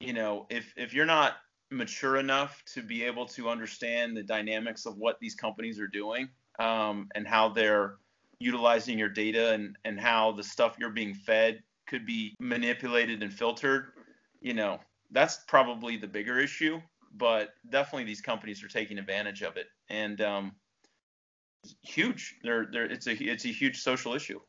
[0.00, 1.34] you know, if if you're not
[1.70, 6.28] mature enough to be able to understand the dynamics of what these companies are doing
[6.58, 7.96] um, and how they're
[8.40, 13.32] utilizing your data and, and how the stuff you're being fed could be manipulated and
[13.32, 13.92] filtered,
[14.40, 16.80] you know, that's probably the bigger issue.
[17.12, 19.66] But definitely these companies are taking advantage of it.
[19.88, 20.52] And um,
[21.82, 22.36] huge.
[22.42, 24.40] They're, they're, it's a it's a huge social issue.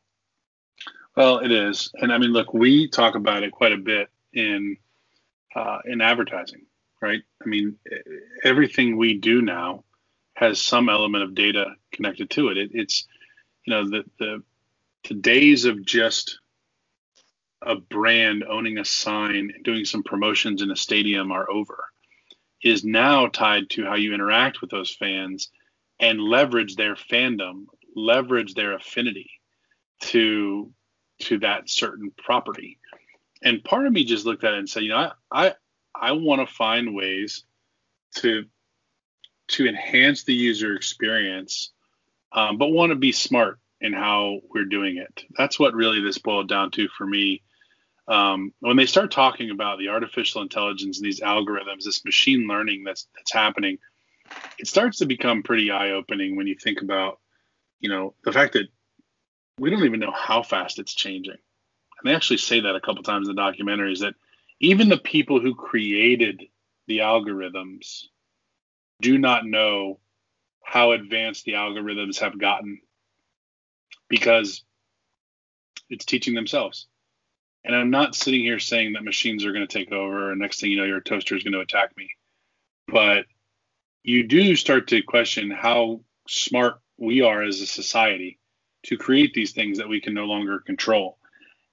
[1.16, 4.76] Well, it is, and I mean, look, we talk about it quite a bit in
[5.54, 6.62] uh, in advertising
[7.02, 7.22] right?
[7.44, 7.76] I mean,
[8.44, 9.84] everything we do now
[10.34, 12.56] has some element of data connected to it.
[12.56, 13.06] it it's,
[13.66, 14.42] you know, the, the,
[15.08, 16.38] the days of just
[17.64, 21.84] a brand owning a sign and doing some promotions in a stadium are over.
[22.62, 25.50] Is now tied to how you interact with those fans
[25.98, 29.30] and leverage their fandom, leverage their affinity
[30.00, 30.72] to
[31.20, 32.78] to that certain property.
[33.42, 35.54] And part of me just looked at it and said, you know, I, I
[35.94, 37.44] I want to find ways
[38.16, 38.44] to
[39.48, 41.70] to enhance the user experience,
[42.32, 45.24] um, but want to be smart in how we're doing it.
[45.36, 47.42] That's what really this boiled down to for me.
[48.08, 52.84] Um, when they start talking about the artificial intelligence and these algorithms, this machine learning
[52.84, 53.78] that's that's happening,
[54.58, 57.20] it starts to become pretty eye-opening when you think about,
[57.80, 58.68] you know, the fact that
[59.58, 61.32] we don't even know how fast it's changing.
[61.32, 64.14] And they actually say that a couple times in the that
[64.60, 66.42] even the people who created
[66.86, 68.04] the algorithms
[69.00, 69.98] do not know
[70.64, 72.80] how advanced the algorithms have gotten
[74.08, 74.62] because
[75.90, 76.86] it's teaching themselves.
[77.64, 80.60] And I'm not sitting here saying that machines are going to take over and next
[80.60, 82.10] thing you know your toaster is going to attack me.
[82.88, 83.26] But
[84.02, 88.38] you do start to question how smart we are as a society
[88.84, 91.18] to create these things that we can no longer control.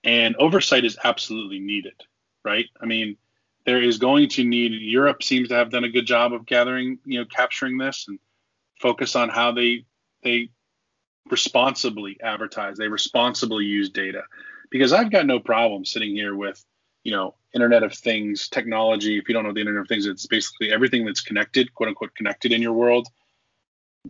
[0.03, 1.99] And oversight is absolutely needed,
[2.45, 2.65] right?
[2.79, 3.17] I mean,
[3.65, 6.99] there is going to need Europe seems to have done a good job of gathering,
[7.05, 8.19] you know, capturing this and
[8.79, 9.85] focus on how they
[10.23, 10.49] they
[11.29, 14.23] responsibly advertise, they responsibly use data.
[14.71, 16.63] Because I've got no problem sitting here with,
[17.03, 19.17] you know, Internet of Things technology.
[19.17, 22.15] If you don't know the Internet of Things, it's basically everything that's connected, quote unquote,
[22.15, 23.07] connected in your world,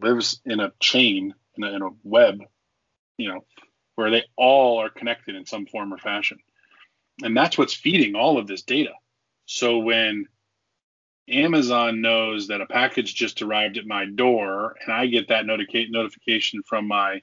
[0.02, 2.42] lives in a chain, in a, in a web,
[3.18, 3.46] you know,
[3.96, 6.40] where they all are connected in some form or fashion.
[7.24, 8.94] And that's what's feeding all of this data.
[9.46, 10.28] So when
[11.30, 15.90] Amazon knows that a package just arrived at my door and I get that notica-
[15.90, 17.22] notification from my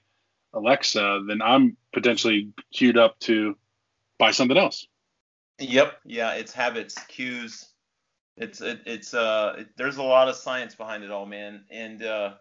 [0.57, 3.57] Alexa, then I'm potentially queued up to
[4.19, 4.87] buy something else.
[5.59, 6.01] Yep.
[6.05, 7.67] Yeah, it's habits, cues.
[8.37, 11.65] It's it, it's uh it, there's a lot of science behind it all, man.
[11.71, 12.35] And uh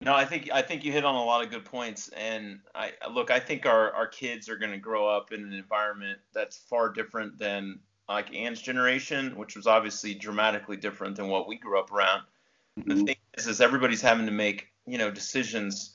[0.00, 2.08] no, I think I think you hit on a lot of good points.
[2.08, 5.52] And I look, I think our our kids are going to grow up in an
[5.52, 11.48] environment that's far different than like Anne's generation, which was obviously dramatically different than what
[11.48, 12.22] we grew up around.
[12.78, 12.88] Mm-hmm.
[12.90, 15.93] The thing is, is everybody's having to make you know decisions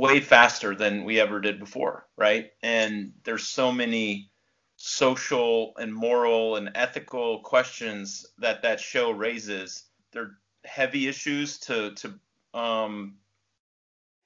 [0.00, 2.52] way faster than we ever did before, right?
[2.62, 4.30] And there's so many
[4.76, 9.84] social and moral and ethical questions that that show raises.
[10.12, 12.14] They're heavy issues to to
[12.58, 13.16] um,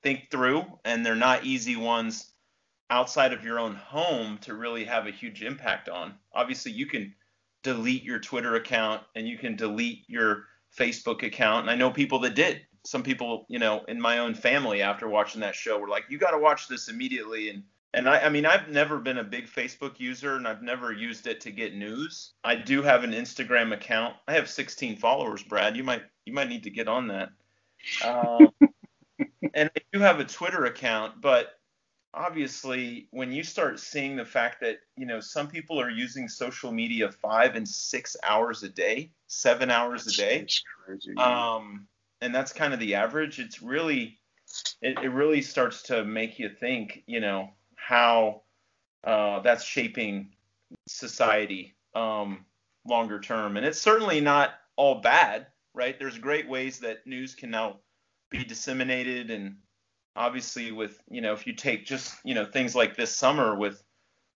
[0.05, 2.31] think through, and they're not easy ones
[2.89, 6.15] outside of your own home to really have a huge impact on.
[6.33, 7.13] Obviously, you can
[7.65, 10.45] delete your Twitter account and you can delete your
[10.79, 11.63] Facebook account.
[11.63, 12.61] And I know people that did.
[12.85, 16.19] Some people, you know, in my own family after watching that show were like, you
[16.19, 17.51] got to watch this immediately.
[17.51, 17.63] And
[17.95, 21.29] and I, I mean, I've never been a big Facebook user and I've never used
[21.29, 22.33] it to get news.
[22.43, 24.17] I do have an Instagram account.
[24.27, 25.77] I have 16 followers, Brad.
[25.77, 27.31] You might you might need to get on that.
[28.05, 28.51] Um,
[29.55, 31.59] and I do have a Twitter account, but
[32.15, 36.73] obviously when you start seeing the fact that you know some people are using social
[36.73, 40.47] media five and six hours a day seven hours a day
[40.85, 41.87] crazy, um,
[42.21, 43.39] and that's kind of the average.
[43.39, 44.19] It's really
[44.83, 48.43] it, it, really starts to make you think you know how
[49.05, 50.31] uh, that's shaping
[50.87, 52.45] society um,
[52.87, 53.57] longer term.
[53.57, 55.99] And it's certainly not all bad right?
[55.99, 57.81] There's great ways that news can now
[58.31, 59.31] be disseminated.
[59.31, 59.57] And
[60.17, 63.83] obviously with you know if you take just you know things like this summer with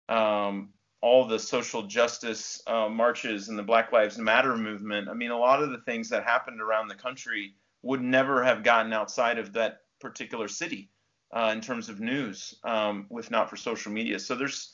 [0.09, 0.69] um,
[1.01, 5.37] all the social justice uh, marches and the Black Lives Matter movement, I mean a
[5.37, 7.55] lot of the things that happened around the country
[7.87, 10.89] would never have gotten outside of that particular city
[11.31, 14.19] uh, in terms of news, um, if not for social media.
[14.19, 14.73] So there's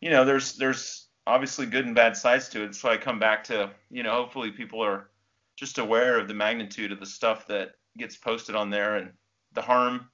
[0.00, 2.74] you know there's there's obviously good and bad sides to it.
[2.74, 5.10] So I come back to you know hopefully people are
[5.56, 9.10] just aware of the magnitude of the stuff that gets posted on there and
[9.52, 10.08] the harm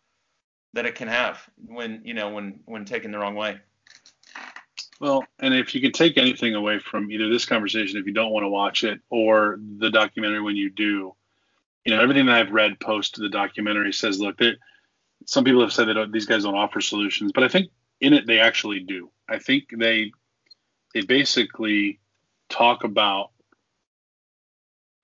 [0.72, 3.60] that it can have when you know when when taken the wrong way.
[4.98, 8.32] Well, and if you can take anything away from either this conversation, if you don't
[8.32, 11.14] want to watch it, or the documentary when you do,
[11.84, 14.56] you know, everything that I've read post the documentary says, look, that
[15.26, 18.26] some people have said that these guys don't offer solutions, but I think in it
[18.26, 19.10] they actually do.
[19.28, 20.12] I think they
[20.94, 22.00] they basically
[22.48, 23.30] talk about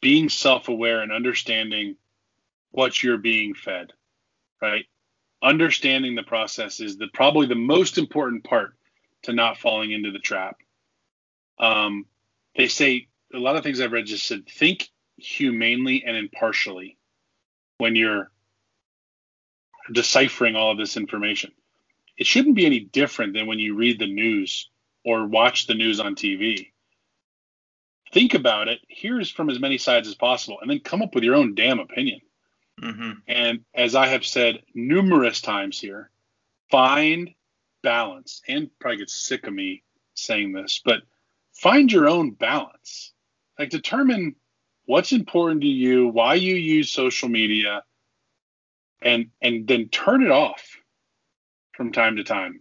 [0.01, 1.97] being self-aware and understanding
[2.71, 3.93] what you're being fed,
[4.61, 4.85] right?
[5.43, 8.75] understanding the process is the probably the most important part
[9.23, 10.57] to not falling into the trap.
[11.59, 12.07] Um,
[12.57, 16.97] they say a lot of things I've read just said think humanely and impartially
[17.79, 18.31] when you're
[19.93, 21.53] deciphering all of this information.
[22.17, 24.69] It shouldn't be any different than when you read the news
[25.05, 26.71] or watch the news on TV.
[28.13, 31.25] Think about it, here's from as many sides as possible, and then come up with
[31.25, 32.21] your own damn opinion.
[32.83, 33.11] Mm-hmm.
[33.27, 36.11] And as I have said numerous times here,
[36.71, 37.35] find
[37.83, 38.43] balance.
[38.49, 39.83] And probably get sick of me
[40.15, 41.03] saying this, but
[41.53, 43.13] find your own balance.
[43.59, 44.37] Like determine
[44.89, 47.85] what's important to you, why you use social media,
[49.03, 50.77] and and then turn it off
[51.75, 52.61] from time to time.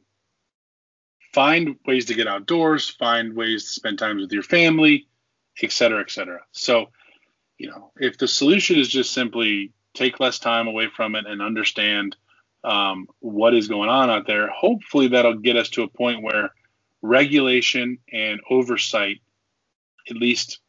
[1.33, 5.07] Find ways to get outdoors, find ways to spend time with your family,
[5.63, 6.41] et cetera, et cetera.
[6.51, 6.87] So,
[7.57, 11.41] you know, if the solution is just simply take less time away from it and
[11.41, 12.17] understand
[12.63, 14.49] um, what is going on out there.
[14.49, 16.51] Hopefully, that'll get us to a point where
[17.01, 19.21] regulation and oversight
[20.09, 20.59] at least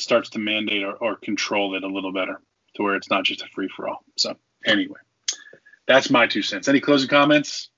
[0.00, 2.40] starts to mandate or, or control it a little better
[2.74, 4.04] to where it's not just a free for all.
[4.16, 5.00] So anyway,
[5.86, 6.68] that's my two cents.
[6.68, 7.70] Any closing comments?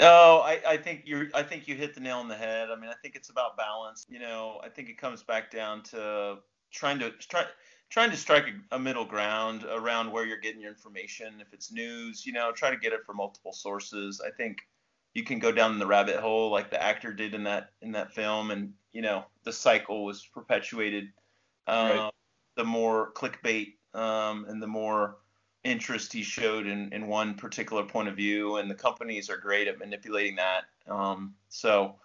[0.00, 2.68] Oh, I, I think you I think you hit the nail on the head.
[2.70, 4.04] I mean, I think it's about balance.
[4.08, 6.38] You know, I think it comes back down to
[6.72, 7.44] trying to try
[7.90, 11.34] trying to strike a, middle ground around where you're getting your information.
[11.40, 14.20] If it's news, you know, try to get it from multiple sources.
[14.24, 14.58] I think
[15.14, 18.12] you can go down the rabbit hole like the actor did in that in that
[18.12, 21.12] film, and you know, the cycle was perpetuated.
[21.66, 22.10] Um, right.
[22.56, 25.16] The more clickbait um, and the more
[25.64, 29.66] interest he showed in, in one particular point of view, and the companies are great
[29.66, 30.64] at manipulating that.
[30.86, 31.96] Um, so,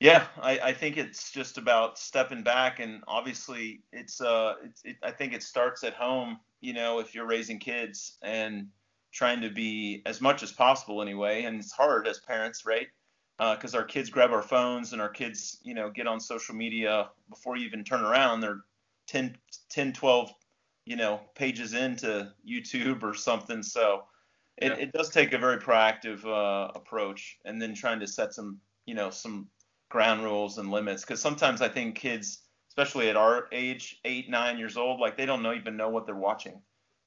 [0.00, 4.96] yeah, I, I think it's just about stepping back, and obviously, it's uh, it's, it,
[5.02, 6.40] I think it starts at home.
[6.60, 8.68] You know, if you're raising kids and
[9.12, 12.88] trying to be as much as possible anyway, and it's hard as parents, right?
[13.38, 16.54] Because uh, our kids grab our phones and our kids, you know, get on social
[16.54, 18.40] media before you even turn around.
[18.40, 18.60] They're
[19.10, 19.36] 10,
[19.70, 20.34] 10 12
[20.86, 23.62] you know pages into YouTube or something.
[23.62, 24.04] So
[24.56, 24.78] it, yeah.
[24.78, 28.94] it does take a very proactive uh, approach, and then trying to set some you
[28.94, 29.48] know some
[29.88, 31.04] ground rules and limits.
[31.04, 35.26] Because sometimes I think kids, especially at our age, eight nine years old, like they
[35.26, 36.60] don't know, even know what they're watching,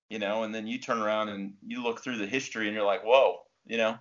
[0.10, 0.44] you know.
[0.44, 3.42] And then you turn around and you look through the history, and you're like, whoa,
[3.66, 3.98] you know.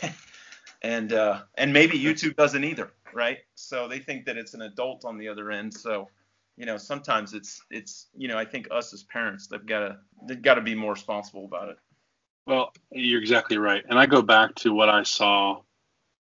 [0.82, 3.38] and uh, and maybe YouTube doesn't either, right?
[3.54, 5.72] So they think that it's an adult on the other end.
[5.72, 6.08] So
[6.56, 9.98] you know, sometimes it's it's you know, I think us as parents, they've got to
[10.26, 11.76] they've got to be more responsible about it.
[12.46, 15.62] Well, you're exactly right, and I go back to what I saw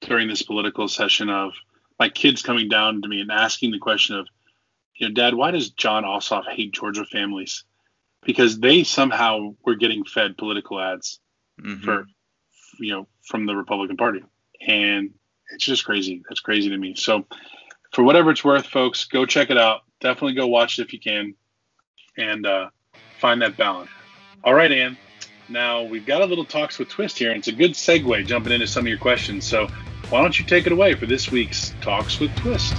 [0.03, 1.53] during this political session of
[1.99, 4.27] my kids coming down to me and asking the question of,
[4.95, 7.65] you know, Dad, why does Jon Ossoff hate Georgia families?
[8.23, 11.21] Because they somehow were getting fed political ads
[11.61, 11.83] mm-hmm.
[11.83, 12.07] for,
[12.79, 14.23] you know, from the Republican Party,
[14.67, 15.11] and
[15.53, 16.23] it's just crazy.
[16.29, 16.95] That's crazy to me.
[16.95, 17.27] So,
[17.93, 20.99] for whatever it's worth, folks, go check it out definitely go watch it if you
[20.99, 21.35] can
[22.17, 22.71] and uh,
[23.19, 23.91] find that balance.
[24.43, 24.97] All right, Ann.
[25.49, 28.53] Now we've got a little talks with Twist here, and it's a good segue jumping
[28.53, 29.45] into some of your questions.
[29.45, 29.69] So
[30.09, 32.75] why don't you take it away for this week's Talks with Twist?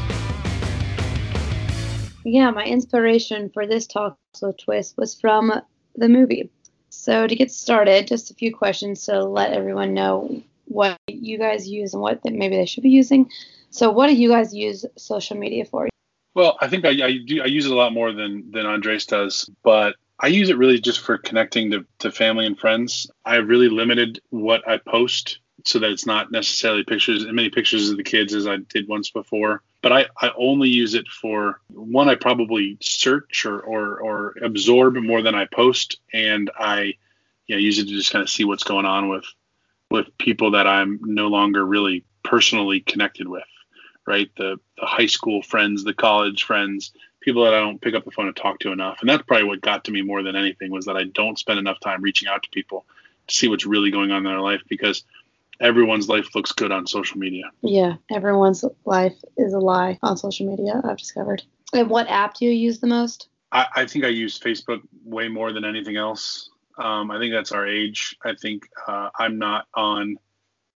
[2.23, 5.51] Yeah, my inspiration for this Talks with Twist was from
[5.95, 6.49] the movie.
[6.89, 11.67] So to get started, just a few questions to let everyone know what you guys
[11.67, 13.29] use and what maybe they should be using.
[13.69, 15.89] So what do you guys use social media for?
[16.33, 17.41] Well, I think I, I do.
[17.41, 20.79] I use it a lot more than than Andres does, but I use it really
[20.79, 23.09] just for connecting to, to family and friends.
[23.25, 27.89] I really limited what I post so that it's not necessarily pictures as many pictures
[27.89, 29.61] of the kids as I did once before.
[29.81, 34.95] But I, I only use it for one I probably search or, or, or absorb
[34.95, 36.95] more than I post and I
[37.47, 39.25] yeah, use it to just kind of see what's going on with
[39.89, 43.43] with people that I'm no longer really personally connected with
[44.07, 44.29] right?
[44.37, 46.91] The, the high school friends, the college friends,
[47.21, 48.97] people that I don't pick up the phone and talk to enough.
[49.01, 51.59] And that's probably what got to me more than anything was that I don't spend
[51.59, 52.85] enough time reaching out to people
[53.27, 55.03] to see what's really going on in their life because
[55.59, 57.43] everyone's life looks good on social media.
[57.61, 61.43] Yeah, everyone's life is a lie on social media, I've discovered.
[61.73, 63.29] And what app do you use the most?
[63.51, 66.49] I, I think I use Facebook way more than anything else.
[66.77, 68.15] Um, I think that's our age.
[68.25, 70.17] I think uh, I'm not on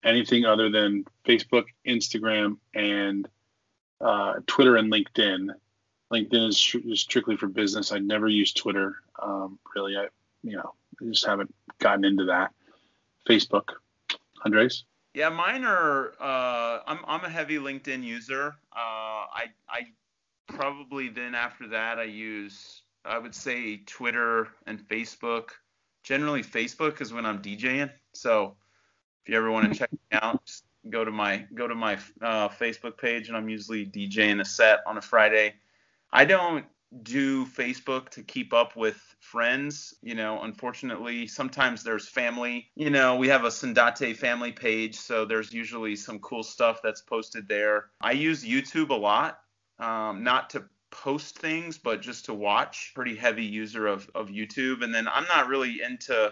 [0.03, 3.27] anything other than Facebook, Instagram, and
[4.01, 5.49] uh, Twitter and LinkedIn.
[6.11, 7.91] LinkedIn is, is, strictly for business.
[7.91, 8.95] I never use Twitter.
[9.21, 10.07] Um, really, I
[10.43, 12.51] you know I just haven't gotten into that.
[13.27, 13.69] Facebook,
[14.45, 14.83] Andres.
[15.13, 16.13] Yeah, mine are.
[16.19, 18.55] Uh, I'm I'm a heavy LinkedIn user.
[18.75, 19.87] Uh, I I
[20.47, 25.49] probably then after that I use I would say Twitter and Facebook.
[26.03, 27.89] Generally Facebook is when I'm DJing.
[28.13, 28.55] So
[29.23, 30.51] if you ever want to check me out,
[30.89, 34.79] go to my go to my uh, Facebook page, and I'm usually DJing a set
[34.85, 35.55] on a Friday.
[36.11, 36.65] I don't
[37.01, 39.95] do Facebook to keep up with friends.
[40.03, 42.69] You know, unfortunately, sometimes there's family.
[42.75, 47.01] You know, we have a Sandate family page, so there's usually some cool stuff that's
[47.01, 47.89] posted there.
[48.01, 49.39] I use YouTube a lot,
[49.79, 52.91] um, not to post things, but just to watch.
[52.93, 54.83] Pretty heavy user of, of YouTube.
[54.83, 56.31] And then I'm not really into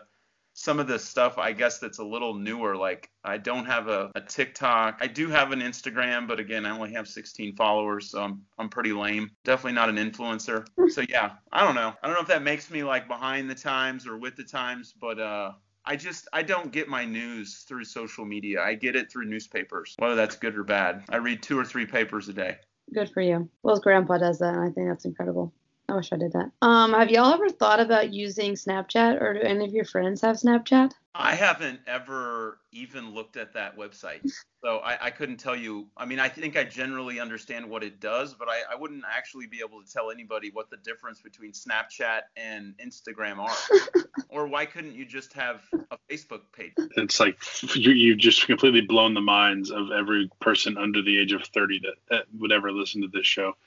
[0.53, 2.75] some of the stuff I guess that's a little newer.
[2.75, 4.97] Like I don't have a, a, TikTok.
[4.99, 8.69] I do have an Instagram, but again, I only have 16 followers, so I'm I'm
[8.69, 9.31] pretty lame.
[9.43, 10.65] Definitely not an influencer.
[10.89, 11.93] So yeah, I don't know.
[12.01, 14.93] I don't know if that makes me like behind the times or with the times,
[14.99, 18.61] but uh I just I don't get my news through social media.
[18.61, 21.03] I get it through newspapers, whether that's good or bad.
[21.09, 22.57] I read two or three papers a day.
[22.93, 23.49] Good for you.
[23.63, 25.53] Well, grandpa does that, and I think that's incredible.
[25.91, 26.51] I wish I did that.
[26.61, 30.37] Um, have y'all ever thought about using Snapchat, or do any of your friends have
[30.37, 30.93] Snapchat?
[31.13, 34.31] I haven't ever even looked at that website,
[34.63, 35.87] so I, I, couldn't tell you.
[35.97, 39.47] I mean, I think I generally understand what it does, but I, I, wouldn't actually
[39.47, 44.01] be able to tell anybody what the difference between Snapchat and Instagram are.
[44.29, 45.59] or why couldn't you just have
[45.91, 46.71] a Facebook page?
[46.95, 47.37] It's like
[47.75, 51.79] you, you've just completely blown the minds of every person under the age of 30
[51.79, 53.57] that, that would ever listen to this show.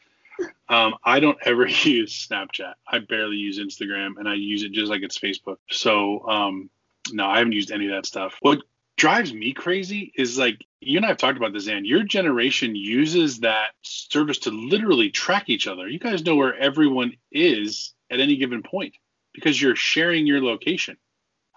[0.68, 2.74] Um, I don't ever use Snapchat.
[2.86, 5.56] I barely use Instagram, and I use it just like it's Facebook.
[5.70, 6.70] So um,
[7.12, 8.34] no, I haven't used any of that stuff.
[8.40, 8.62] What
[8.96, 12.74] drives me crazy is like you and I have talked about this, and your generation
[12.76, 15.88] uses that service to literally track each other.
[15.88, 18.94] You guys know where everyone is at any given point
[19.32, 20.96] because you're sharing your location.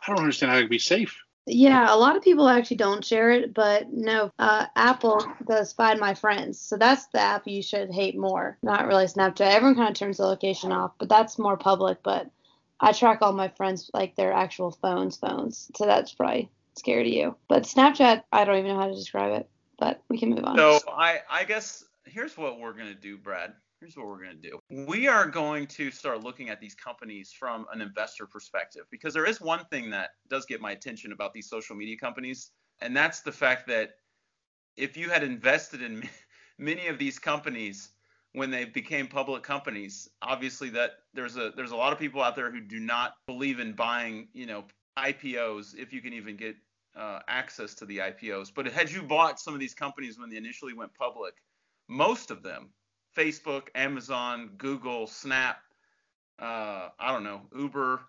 [0.01, 1.17] I don't understand how it can be safe.
[1.49, 5.97] Yeah, a lot of people actually don't share it, but no, uh, Apple does Find
[5.97, 6.59] My Friends.
[6.59, 8.57] So that's the app you should hate more.
[8.61, 9.39] Not really Snapchat.
[9.39, 12.03] Everyone kind of turns the location off, but that's more public.
[12.03, 12.29] But
[12.81, 15.71] I track all my friends like their actual phones, phones.
[15.77, 17.35] So that's probably scary to you.
[17.47, 19.49] But Snapchat, I don't even know how to describe it.
[19.79, 20.57] But we can move on.
[20.57, 23.53] So I, I guess here's what we're gonna do, Brad.
[23.79, 24.59] Here's what we're gonna do.
[24.69, 29.25] We are going to start looking at these companies from an investor perspective because there
[29.25, 32.51] is one thing that does get my attention about these social media companies,
[32.81, 33.91] and that's the fact that
[34.75, 36.07] if you had invested in
[36.57, 37.89] many of these companies
[38.37, 40.07] when they became public companies.
[40.21, 43.59] Obviously, that there's a there's a lot of people out there who do not believe
[43.59, 44.63] in buying, you know,
[44.97, 46.55] IPOs if you can even get
[46.95, 48.51] uh, access to the IPOs.
[48.53, 51.33] But had you bought some of these companies when they initially went public,
[51.87, 52.69] most of them,
[53.17, 55.57] Facebook, Amazon, Google, Snap,
[56.39, 58.01] uh, I don't know, Uber.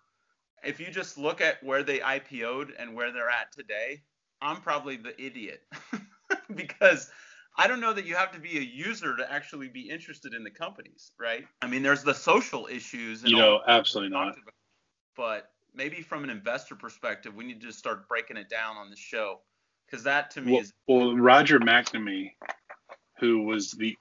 [0.63, 4.03] If you just look at where they IPO'd and where they're at today,
[4.43, 5.63] I'm probably the idiot
[6.55, 7.11] because
[7.57, 10.45] I don't know that you have to be a user to actually be interested in
[10.45, 11.47] the companies, right?
[11.63, 13.23] I mean, there's the social issues.
[13.23, 14.29] you know, absolutely not.
[14.29, 14.55] About,
[15.17, 18.97] but maybe from an investor perspective, we need to start breaking it down on the
[18.97, 19.41] show
[19.87, 20.73] because that to me well, is.
[20.87, 22.33] Well, Roger McNamee,
[23.19, 23.97] who was the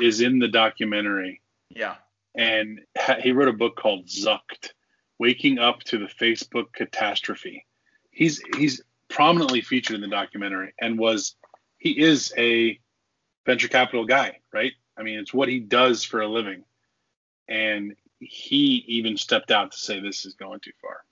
[0.00, 1.40] is in the documentary.
[1.68, 1.96] Yeah.
[2.34, 2.80] And
[3.20, 4.70] he wrote a book called Zucked,
[5.18, 7.66] Waking Up to the Facebook Catastrophe.
[8.10, 11.34] He's he's prominently featured in the documentary and was
[11.78, 12.78] he is a
[13.46, 14.72] venture capital guy, right?
[14.96, 16.64] I mean, it's what he does for a living.
[17.48, 21.02] And he even stepped out to say this is going too far.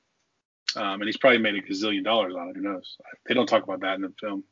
[0.76, 2.56] Um, and he's probably made a gazillion dollars on it.
[2.56, 2.98] Who knows?
[3.26, 4.44] They don't talk about that in the film.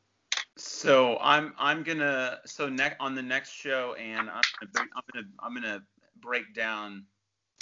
[0.57, 4.41] So I'm I'm gonna so next on the next show, and I'm
[4.73, 5.83] gonna I'm gonna I'm gonna
[6.19, 7.05] break down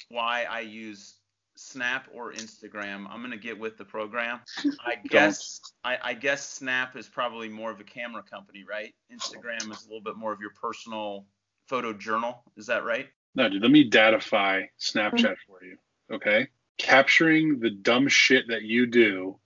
[0.09, 1.15] why I use
[1.57, 3.05] Snap or Instagram.
[3.09, 4.39] I'm gonna get with the program.
[4.85, 8.93] I guess I, I, guess Snap is probably more of a camera company, right?
[9.11, 11.25] Instagram is a little bit more of your personal
[11.67, 12.43] photo journal.
[12.57, 13.07] Is that right?
[13.35, 13.61] No, dude.
[13.61, 15.77] Let me datify Snapchat for you.
[16.11, 19.39] Okay, capturing the dumb shit that you do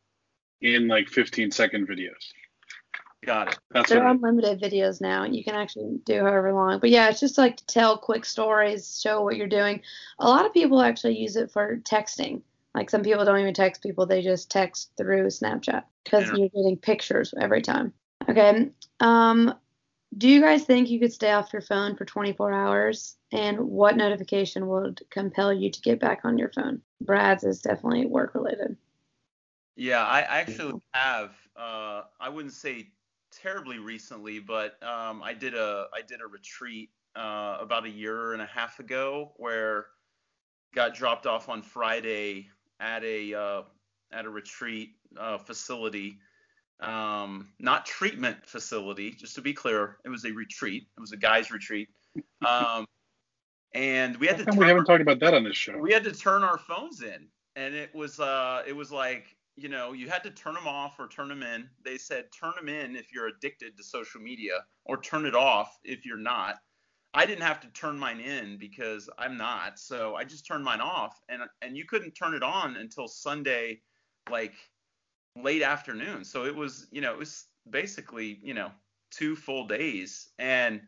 [0.62, 2.34] in like 15 second videos.
[3.26, 3.60] Got it.
[3.72, 5.26] That's They're unlimited videos now.
[5.26, 6.80] You can actually do however long.
[6.80, 9.82] But yeah, it's just like to tell quick stories, show what you're doing.
[10.20, 12.42] A lot of people actually use it for texting.
[12.74, 16.36] Like some people don't even text people, they just text through Snapchat because yeah.
[16.36, 17.94] you're getting pictures every time.
[18.30, 18.70] Okay.
[19.00, 19.54] Um,
[20.18, 23.16] do you guys think you could stay off your phone for 24 hours?
[23.32, 26.82] And what notification would compel you to get back on your phone?
[27.02, 28.78] Brad's is definitely work related.
[29.76, 31.32] Yeah, I actually have.
[31.56, 32.90] Uh, I wouldn't say
[33.42, 38.34] terribly recently, but um, I did a I did a retreat uh, about a year
[38.34, 39.88] and a half ago where
[40.74, 43.62] got dropped off on Friday at a uh,
[44.12, 46.20] at a retreat uh, facility,
[46.82, 49.12] um, not treatment facility.
[49.12, 50.84] Just to be clear, it was a retreat.
[50.98, 51.90] It was a guys' retreat.
[52.46, 52.86] Um,
[53.74, 54.58] and we had How to.
[54.58, 55.78] we haven't our, talked about that on this show.
[55.78, 59.70] We had to turn our phones in, and it was uh, it was like you
[59.70, 61.70] know, you had to turn them off or turn them in.
[61.84, 65.78] They said turn them in if you're addicted to social media or turn it off
[65.84, 66.56] if you're not.
[67.14, 69.80] I didn't have to turn mine in because I'm not.
[69.80, 73.82] So I just turned mine off and and you couldn't turn it on until Sunday
[74.30, 74.54] like
[75.36, 76.24] late afternoon.
[76.24, 78.72] So it was, you know, it was basically, you know,
[79.12, 80.82] two full days and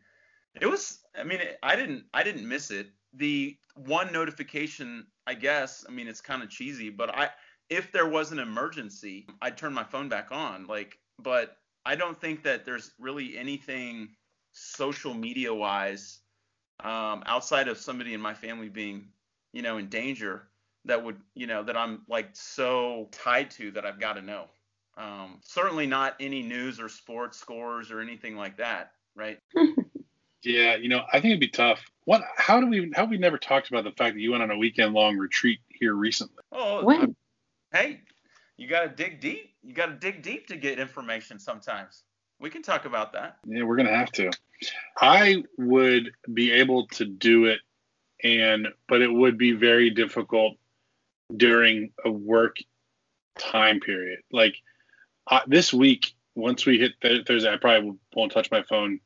[0.60, 2.88] it was I mean, I didn't I didn't miss it.
[3.14, 7.30] The one notification, I guess, I mean, it's kind of cheesy, but I
[7.72, 10.66] if there was an emergency, I'd turn my phone back on.
[10.66, 11.56] Like, but
[11.86, 14.10] I don't think that there's really anything
[14.52, 16.18] social media wise
[16.84, 19.08] um, outside of somebody in my family being,
[19.54, 20.48] you know, in danger
[20.84, 24.44] that would, you know, that I'm like so tied to that I've got to know.
[24.98, 29.38] Um, certainly not any news or sports scores or anything like that, right?
[30.42, 31.80] yeah, you know, I think it'd be tough.
[32.04, 32.22] What?
[32.36, 32.92] How do we?
[32.94, 35.16] How have we never talked about the fact that you went on a weekend long
[35.16, 36.42] retreat here recently?
[36.50, 37.16] Oh, when?
[37.72, 38.00] Hey,
[38.56, 39.54] You got to dig deep.
[39.62, 42.04] You got to dig deep to get information sometimes.
[42.40, 43.36] We can talk about that.
[43.46, 44.30] Yeah, we're gonna have to.
[45.00, 47.60] I would be able to do it,
[48.22, 50.54] and but it would be very difficult
[51.36, 52.56] during a work
[53.38, 54.20] time period.
[54.32, 54.56] Like
[55.30, 58.98] uh, this week, once we hit th- Thursday, I probably won't touch my phone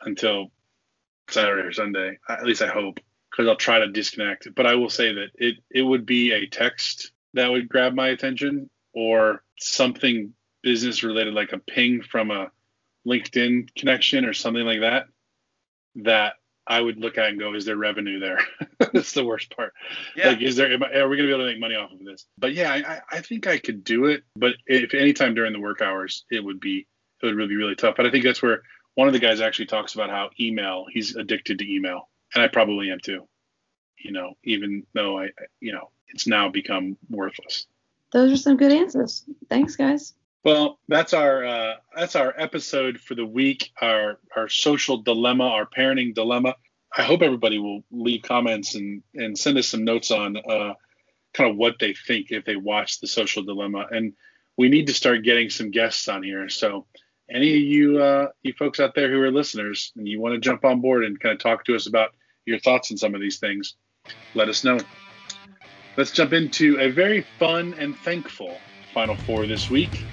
[0.00, 0.50] until
[1.30, 2.18] Saturday or Sunday.
[2.28, 2.98] At least I hope,
[3.30, 4.48] because I'll try to disconnect.
[4.56, 8.08] But I will say that it it would be a text that would grab my
[8.08, 12.50] attention, or something business related, like a ping from a
[13.06, 15.06] LinkedIn connection or something like that.
[15.96, 16.34] That
[16.68, 18.40] I would look at and go, is there revenue there?
[18.92, 19.72] That's the worst part.
[20.14, 20.28] Yeah.
[20.28, 20.70] Like, is there?
[20.70, 22.26] Am I, are we going to be able to make money off of this?
[22.36, 24.22] But yeah, I, I think I could do it.
[24.36, 26.86] But if any time during the work hours, it would be
[27.22, 27.94] it would really be really tough.
[27.96, 28.62] But I think that's where
[28.94, 30.84] one of the guys actually talks about how email.
[30.92, 33.26] He's addicted to email, and I probably am too.
[34.02, 35.30] You know, even though I,
[35.60, 37.66] you know, it's now become worthless.
[38.12, 39.24] Those are some good answers.
[39.50, 40.14] Thanks, guys.
[40.44, 43.70] Well, that's our uh, that's our episode for the week.
[43.80, 46.54] Our our social dilemma, our parenting dilemma.
[46.96, 50.74] I hope everybody will leave comments and and send us some notes on uh,
[51.34, 53.86] kind of what they think if they watch the social dilemma.
[53.90, 54.14] And
[54.56, 56.48] we need to start getting some guests on here.
[56.48, 56.86] So
[57.30, 60.40] any of you uh, you folks out there who are listeners and you want to
[60.40, 62.10] jump on board and kind of talk to us about
[62.46, 63.74] your thoughts on some of these things,
[64.34, 64.78] let us know.
[65.96, 68.56] Let's jump into a very fun and thankful
[68.94, 70.04] Final Four this week.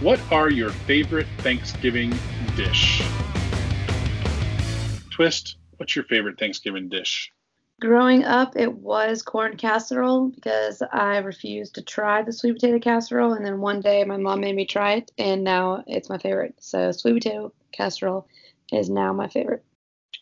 [0.00, 2.12] What are your favorite Thanksgiving
[2.56, 3.02] dish?
[5.10, 7.32] Twist, what's your favorite Thanksgiving dish?
[7.80, 13.34] Growing up, it was corn casserole because I refused to try the sweet potato casserole.
[13.34, 16.56] And then one day my mom made me try it, and now it's my favorite.
[16.58, 18.26] So, sweet potato casserole
[18.72, 19.64] is now my favorite.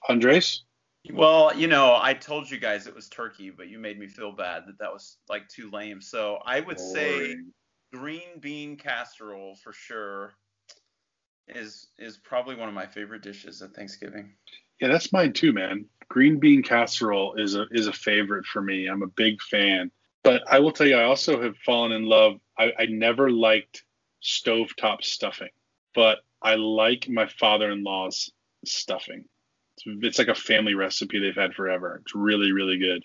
[0.07, 0.65] Andres?
[1.13, 4.33] Well, you know, I told you guys it was turkey, but you made me feel
[4.33, 6.01] bad that that was like too lame.
[6.01, 7.37] So I would say
[7.93, 10.35] green bean casserole for sure
[11.49, 14.33] is is probably one of my favorite dishes at Thanksgiving.
[14.81, 15.87] Yeah, that's mine too, man.
[16.09, 18.87] Green bean casserole is a is a favorite for me.
[18.87, 19.91] I'm a big fan.
[20.23, 22.41] But I will tell you, I also have fallen in love.
[22.59, 23.85] I, I never liked
[24.23, 25.51] stovetop stuffing,
[25.95, 28.33] but I like my father-in-law's
[28.65, 29.27] stuffing.
[29.87, 32.01] It's, like a family recipe they've had forever.
[32.03, 33.05] It's really, really good.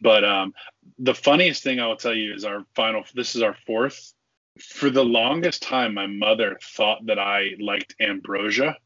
[0.00, 0.54] But um,
[0.98, 3.04] the funniest thing I will tell you is our final.
[3.14, 4.12] This is our fourth.
[4.60, 8.76] For the longest time, my mother thought that I liked ambrosia.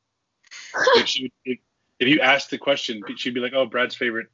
[0.97, 1.59] if, she, if,
[1.99, 4.29] if you asked the question, she'd be like, "Oh, Brad's favorite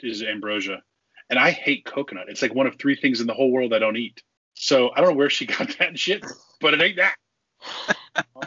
[0.00, 0.82] is ambrosia,"
[1.30, 2.28] and I hate coconut.
[2.28, 4.22] It's like one of three things in the whole world I don't eat.
[4.54, 6.24] So I don't know where she got that shit,
[6.60, 7.14] but it ain't that.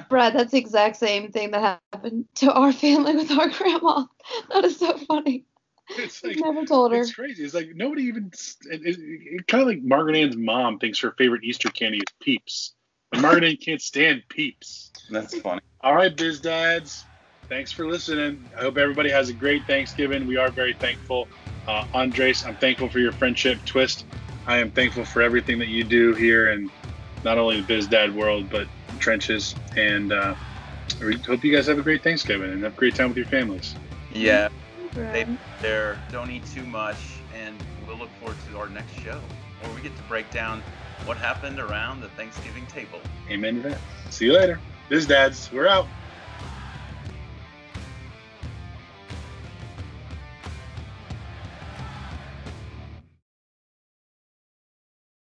[0.10, 4.06] Brad, that's the exact same thing that happened to our family with our grandma.
[4.50, 5.46] That is so funny.
[5.90, 7.02] It's I like never told her.
[7.02, 7.44] it's crazy.
[7.44, 8.32] It's like nobody even.
[8.72, 12.14] It, it, it, kind of like Margaret Ann's mom thinks her favorite Easter candy is
[12.22, 12.74] Peeps,
[13.12, 14.92] and Margaret Ann can't stand Peeps.
[15.10, 15.62] That's funny.
[15.82, 17.04] All right, biz dads.
[17.50, 18.44] Thanks for listening.
[18.58, 20.26] I hope everybody has a great Thanksgiving.
[20.26, 21.28] We are very thankful.
[21.68, 23.60] Uh, Andres, I'm thankful for your friendship.
[23.66, 24.06] Twist,
[24.48, 26.72] I am thankful for everything that you do here and
[27.24, 28.68] not only the biz dad world, but
[29.04, 29.54] trenches.
[29.76, 30.34] And uh,
[31.02, 33.28] we hope you guys have a great Thanksgiving and have a great time with your
[33.28, 33.76] families.
[34.12, 34.50] Yeah,
[34.94, 35.14] Brad.
[35.14, 36.00] they there.
[36.12, 36.98] Don't eat too much,
[37.36, 39.20] and we'll look forward to our next show
[39.62, 40.64] where we get to break down
[41.06, 43.00] what happened around the Thanksgiving table.
[43.30, 43.78] Amen to that.
[44.10, 44.60] See you later.
[44.90, 45.88] Biz dads, we're out.